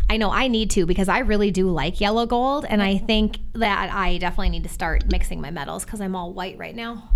I 0.09 0.17
know 0.17 0.31
I 0.31 0.49
need 0.49 0.71
to 0.71 0.87
because 0.87 1.09
I 1.09 1.21
really 1.21 1.53
do 1.53 1.71
like 1.71 2.01
yellow 2.01 2.27
gold. 2.27 2.65
And 2.69 2.83
I 2.83 2.99
think 2.99 3.39
that 3.53 3.93
I 3.95 4.19
definitely 4.19 4.49
need 4.51 4.65
to 4.65 4.69
start 4.69 5.11
mixing 5.11 5.41
my 5.41 5.53
metals 5.53 5.85
because 5.85 6.01
I'm 6.01 6.17
all 6.17 6.33
white 6.33 6.59
right 6.59 6.75
now. 6.75 7.11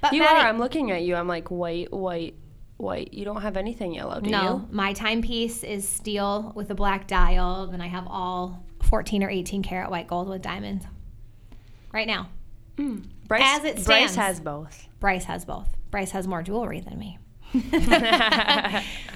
But 0.00 0.12
You 0.12 0.20
Maddie- 0.20 0.40
are. 0.42 0.46
I'm 0.48 0.58
looking 0.60 0.92
at 0.92 1.02
you. 1.02 1.16
I'm 1.16 1.26
like 1.26 1.50
white, 1.50 1.92
white, 1.92 2.34
white. 2.76 3.12
You 3.14 3.24
don't 3.24 3.42
have 3.42 3.56
anything 3.56 3.94
yellow, 3.94 4.20
do 4.20 4.26
you? 4.30 4.36
No, 4.36 4.66
my 4.70 4.92
timepiece 4.92 5.64
is 5.64 5.88
steel 5.88 6.52
with 6.54 6.70
a 6.70 6.74
black 6.74 7.06
dial. 7.06 7.66
Then 7.68 7.80
I 7.80 7.86
have 7.88 8.06
all 8.06 8.64
14 8.82 9.22
or 9.22 9.30
18 9.30 9.62
karat 9.62 9.90
white 9.90 10.06
gold 10.06 10.28
with 10.28 10.42
diamonds. 10.42 10.84
Right 11.92 12.06
now, 12.06 12.28
you? 12.76 13.02
Bryce, 13.26 13.42
As 13.42 13.64
it 13.64 13.78
stands. 13.80 13.86
Bryce 13.86 14.14
has 14.16 14.40
both. 14.40 14.88
Bryce 15.00 15.24
has 15.24 15.44
both. 15.44 15.68
Bryce 15.90 16.10
has 16.10 16.28
more 16.28 16.42
jewelry 16.42 16.80
than 16.80 16.98
me. 16.98 17.18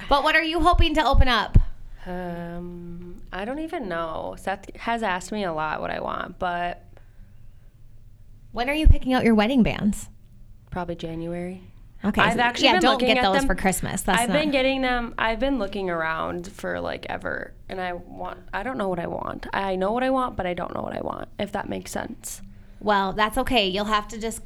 but 0.09 0.23
what 0.23 0.35
are 0.35 0.43
you 0.43 0.59
hoping 0.59 0.95
to 0.95 1.05
open 1.05 1.27
up? 1.27 1.57
Um, 2.05 3.21
I 3.31 3.45
don't 3.45 3.59
even 3.59 3.87
know. 3.87 4.35
Seth 4.39 4.75
has 4.77 5.03
asked 5.03 5.31
me 5.31 5.43
a 5.43 5.53
lot 5.53 5.79
what 5.81 5.91
I 5.91 5.99
want, 5.99 6.39
but 6.39 6.83
When 8.51 8.69
are 8.69 8.73
you 8.73 8.87
picking 8.87 9.13
out 9.13 9.23
your 9.23 9.35
wedding 9.35 9.63
bands? 9.63 10.09
probably 10.71 10.95
January. 10.95 11.61
Okay, 12.03 12.21
I've 12.21 12.39
actually 12.39 12.65
yeah, 12.65 12.73
been 12.73 12.81
don't 12.81 12.93
looking 12.93 13.07
get 13.09 13.17
at 13.17 13.23
those 13.23 13.39
them. 13.41 13.47
for 13.47 13.55
Christmas. 13.55 14.01
That's 14.01 14.21
I've 14.21 14.29
not, 14.29 14.39
been 14.39 14.51
getting 14.51 14.81
them. 14.81 15.13
I've 15.17 15.39
been 15.39 15.59
looking 15.59 15.89
around 15.89 16.51
for 16.51 16.79
like 16.79 17.05
ever, 17.09 17.53
and 17.69 17.79
I 17.79 17.93
want. 17.93 18.39
I 18.53 18.63
don't 18.63 18.77
know 18.77 18.89
what 18.89 18.99
I 18.99 19.07
want. 19.07 19.45
I 19.53 19.75
know 19.75 19.91
what 19.91 20.03
I 20.03 20.09
want, 20.09 20.35
but 20.35 20.45
I 20.47 20.53
don't 20.53 20.73
know 20.73 20.81
what 20.81 20.95
I 20.95 21.01
want. 21.01 21.29
If 21.37 21.51
that 21.51 21.69
makes 21.69 21.91
sense. 21.91 22.41
Well, 22.81 23.13
that's 23.13 23.37
okay. 23.37 23.67
You'll 23.67 23.85
have 23.85 24.07
to 24.07 24.19
just 24.19 24.41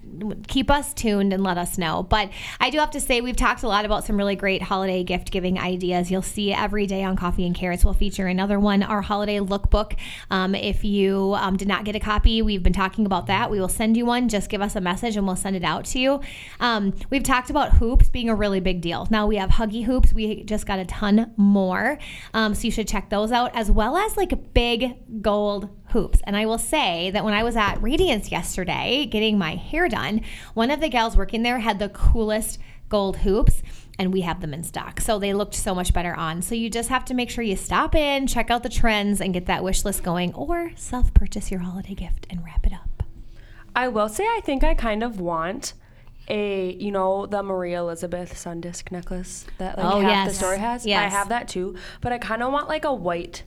keep 0.48 0.70
us 0.70 0.94
tuned 0.94 1.32
and 1.32 1.42
let 1.42 1.58
us 1.58 1.78
know. 1.78 2.04
But 2.04 2.30
I 2.60 2.70
do 2.70 2.80
have 2.80 2.92
to 2.92 3.00
say, 3.00 3.22
we've 3.22 3.36
talked 3.36 3.64
a 3.64 3.68
lot 3.68 3.86
about 3.86 4.04
some 4.04 4.18
really 4.18 4.36
great 4.36 4.62
holiday 4.62 5.06
gift 5.06 5.32
giving 5.32 5.58
ideas. 5.58 6.12
You'll 6.12 6.22
see 6.22 6.52
every 6.52 6.86
day 6.86 7.04
on 7.04 7.16
Coffee 7.16 7.46
and 7.46 7.56
Carrots. 7.56 7.86
We'll 7.86 7.94
feature 7.94 8.28
another 8.28 8.60
one, 8.60 8.84
our 8.84 9.02
holiday 9.02 9.40
lookbook. 9.40 9.96
Um, 10.30 10.54
if 10.54 10.84
you 10.84 11.34
um, 11.38 11.56
did 11.56 11.70
not 11.70 11.86
get 11.86 11.96
a 11.96 12.00
copy, 12.00 12.42
we've 12.42 12.62
been 12.62 12.74
talking 12.74 13.06
about 13.06 13.28
that. 13.28 13.50
We 13.50 13.60
will 13.60 13.70
send 13.70 13.96
you 13.96 14.06
one. 14.06 14.28
Just 14.28 14.50
give 14.50 14.62
us 14.62 14.76
a 14.76 14.82
message 14.82 15.16
and 15.16 15.26
we'll 15.26 15.38
send 15.38 15.56
it 15.56 15.64
out 15.64 15.86
to 15.86 16.00
you. 16.00 16.20
Um, 16.60 16.94
we've 17.10 17.24
talked 17.24 17.50
about 17.50 17.72
hoops 17.74 18.10
being 18.10 18.30
a 18.30 18.36
really 18.36 18.60
big 18.60 18.82
deal. 18.82 19.08
Now 19.10 19.28
we 19.28 19.38
have 19.38 19.52
Huggy 19.52 19.86
hoops. 19.86 20.14
We 20.14 20.44
just 20.44 20.66
got 20.66 20.80
a 20.80 20.86
ton 20.86 21.32
more. 21.38 21.98
Um, 22.34 22.54
so 22.54 22.64
you 22.64 22.72
should 22.72 22.88
check 22.88 23.10
those 23.10 23.32
out, 23.32 23.56
as 23.56 23.72
well 23.72 23.96
as 23.96 24.18
like 24.18 24.54
big 24.54 25.22
gold 25.22 25.70
hoops. 25.96 26.20
And 26.26 26.36
I 26.36 26.46
will 26.46 26.58
say 26.58 27.10
that 27.12 27.24
when 27.24 27.34
I 27.34 27.42
was 27.42 27.56
at 27.56 27.82
Radiance 27.82 28.30
yesterday 28.30 29.08
getting 29.10 29.38
my 29.38 29.56
hair 29.56 29.88
done, 29.88 30.20
one 30.54 30.70
of 30.70 30.82
the 30.82 30.90
gals 30.90 31.16
working 31.16 31.42
there 31.42 31.60
had 31.60 31.80
the 31.80 31.88
coolest 31.88 32.60
gold 32.90 33.16
hoops 33.16 33.64
and 33.98 34.12
we 34.12 34.20
have 34.20 34.42
them 34.42 34.54
in 34.54 34.62
stock. 34.62 35.00
So 35.00 35.20
they 35.20 35.34
looked 35.34 35.56
so 35.56 35.74
much 35.74 35.94
better 35.94 36.14
on. 36.14 36.42
So 36.42 36.54
you 36.54 36.70
just 36.70 36.90
have 36.90 37.06
to 37.06 37.14
make 37.14 37.30
sure 37.30 37.46
you 37.46 37.56
stop 37.56 37.96
in, 37.96 38.28
check 38.28 38.52
out 38.52 38.62
the 38.62 38.68
trends 38.68 39.22
and 39.22 39.34
get 39.34 39.46
that 39.46 39.64
wish 39.64 39.86
list 39.86 40.04
going 40.04 40.34
or 40.34 40.72
self-purchase 40.76 41.50
your 41.50 41.62
holiday 41.62 41.94
gift 41.94 42.28
and 42.30 42.44
wrap 42.44 42.68
it 42.68 42.74
up. 42.74 43.04
I 43.74 43.88
will 43.88 44.10
say 44.10 44.26
I 44.26 44.42
think 44.44 44.66
I 44.66 44.74
kind 44.74 45.02
of 45.02 45.22
want 45.22 45.76
a 46.28 46.74
you 46.74 46.92
know 46.92 47.26
the 47.26 47.42
Maria 47.42 47.80
Elizabeth 47.80 48.36
sun 48.38 48.60
disc 48.60 48.92
necklace 48.92 49.46
that 49.60 49.78
like 49.78 49.86
Oh, 49.86 50.02
half 50.02 50.28
the 50.28 50.34
store 50.34 50.58
has. 50.58 50.86
I 50.86 51.08
have 51.08 51.30
that 51.30 51.48
too, 51.48 51.78
but 52.02 52.12
I 52.12 52.18
kind 52.18 52.44
of 52.44 52.52
want 52.52 52.68
like 52.68 52.84
a 52.84 52.94
white 52.94 53.44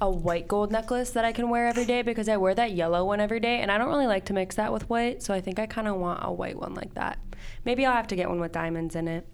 a 0.00 0.10
white 0.10 0.46
gold 0.46 0.70
necklace 0.70 1.10
that 1.10 1.24
I 1.24 1.32
can 1.32 1.48
wear 1.48 1.66
every 1.66 1.84
day 1.84 2.02
because 2.02 2.28
I 2.28 2.36
wear 2.36 2.54
that 2.54 2.72
yellow 2.72 3.04
one 3.04 3.20
every 3.20 3.40
day 3.40 3.60
and 3.60 3.70
I 3.70 3.78
don't 3.78 3.88
really 3.88 4.06
like 4.06 4.26
to 4.26 4.32
mix 4.32 4.56
that 4.56 4.72
with 4.72 4.88
white, 4.90 5.22
so 5.22 5.32
I 5.32 5.40
think 5.40 5.58
I 5.58 5.66
kind 5.66 5.88
of 5.88 5.96
want 5.96 6.20
a 6.22 6.32
white 6.32 6.58
one 6.58 6.74
like 6.74 6.94
that. 6.94 7.18
Maybe 7.64 7.86
I'll 7.86 7.94
have 7.94 8.08
to 8.08 8.16
get 8.16 8.28
one 8.28 8.40
with 8.40 8.52
diamonds 8.52 8.94
in 8.94 9.08
it. 9.08 9.26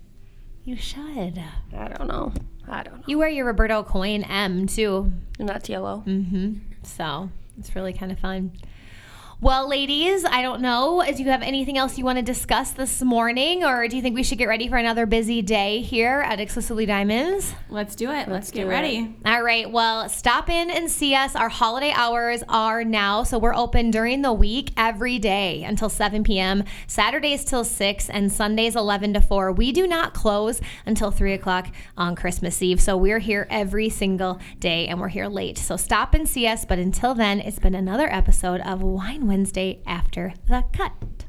You 0.65 0.77
should. 0.77 1.43
I 1.77 1.89
don't 1.89 2.07
know. 2.07 2.33
I 2.69 2.85
don't 2.85 2.99
know. 2.99 3.05
You 3.07 3.19
wear 3.19 3.29
your 3.29 3.47
Roberto 3.47 3.83
Coin 3.83 4.23
M 4.23 4.67
too. 4.67 5.13
And 5.39 5.49
that's 5.49 5.69
yellow. 5.69 6.05
Mm-hmm. 6.07 6.55
So 6.85 7.31
it's 7.59 7.75
really 7.75 7.93
kind 7.93 8.13
of 8.13 8.21
fun. 8.21 8.53
Well, 9.43 9.69
ladies, 9.69 10.25
I 10.25 10.41
don't 10.41 10.61
know. 10.61 11.03
Do 11.05 11.21
you 11.21 11.31
have 11.31 11.43
anything 11.43 11.77
else 11.77 11.99
you 11.99 12.05
want 12.05 12.17
to 12.17 12.23
discuss 12.23 12.71
this 12.71 13.03
morning, 13.03 13.65
or 13.65 13.89
do 13.89 13.97
you 13.97 14.01
think 14.01 14.15
we 14.15 14.23
should 14.23 14.39
get 14.39 14.47
ready 14.47 14.69
for 14.69 14.77
another 14.77 15.05
busy 15.05 15.43
day 15.43 15.81
here 15.81 16.21
at 16.21 16.39
Exclusively 16.39 16.87
Diamonds? 16.87 17.53
Let's 17.69 17.97
do 17.97 18.13
it. 18.13 18.29
Let's, 18.29 18.53
get 18.53 18.63
do 18.63 18.69
ready. 18.69 19.17
All 19.27 19.43
right. 19.43 19.69
Well, 19.69 20.09
stop 20.09 20.49
in 20.49 20.71
and 20.71 20.89
see 20.89 21.17
us. 21.17 21.35
Our 21.35 21.49
holiday 21.49 21.91
hours 21.91 22.45
are 22.49 22.85
now. 22.85 23.25
So 23.25 23.37
we're 23.41 23.53
open 23.53 23.91
during 23.91 24.23
the 24.23 24.33
week 24.33 24.71
every 24.77 25.19
day 25.19 25.65
until 25.65 25.89
7 25.89 26.23
p.m., 26.23 26.63
Saturdays 26.87 27.45
till 27.45 27.65
6, 27.65 28.11
and 28.11 28.31
Sundays 28.31 28.77
11 28.77 29.15
to 29.15 29.21
4. 29.21 29.51
We 29.51 29.73
do 29.73 29.89
not 29.89 30.15
close 30.15 30.61
until 30.87 31.11
3 31.11 31.33
o'clock 31.33 31.67
on 31.97 32.15
Christmas 32.15 32.63
Eve. 32.63 32.81
So 32.81 32.97
we're 32.97 33.19
here 33.19 33.49
every 33.51 33.89
single 33.89 34.39
day 34.61 34.87
and 34.87 35.01
we're 35.01 35.09
here 35.09 35.27
late. 35.27 35.59
So 35.59 35.77
stop 35.77 36.15
and 36.15 36.29
see 36.29 36.47
us. 36.47 36.65
But 36.65 36.79
until 36.79 37.13
then, 37.17 37.41
it's 37.41 37.59
been 37.59 37.75
another 37.75 38.09
episode 38.09 38.61
of 38.61 38.83
Wine 38.83 39.32
Wednesday 39.33 39.81
After 39.87 40.35
the 40.47 40.63
Cut. 40.75 41.22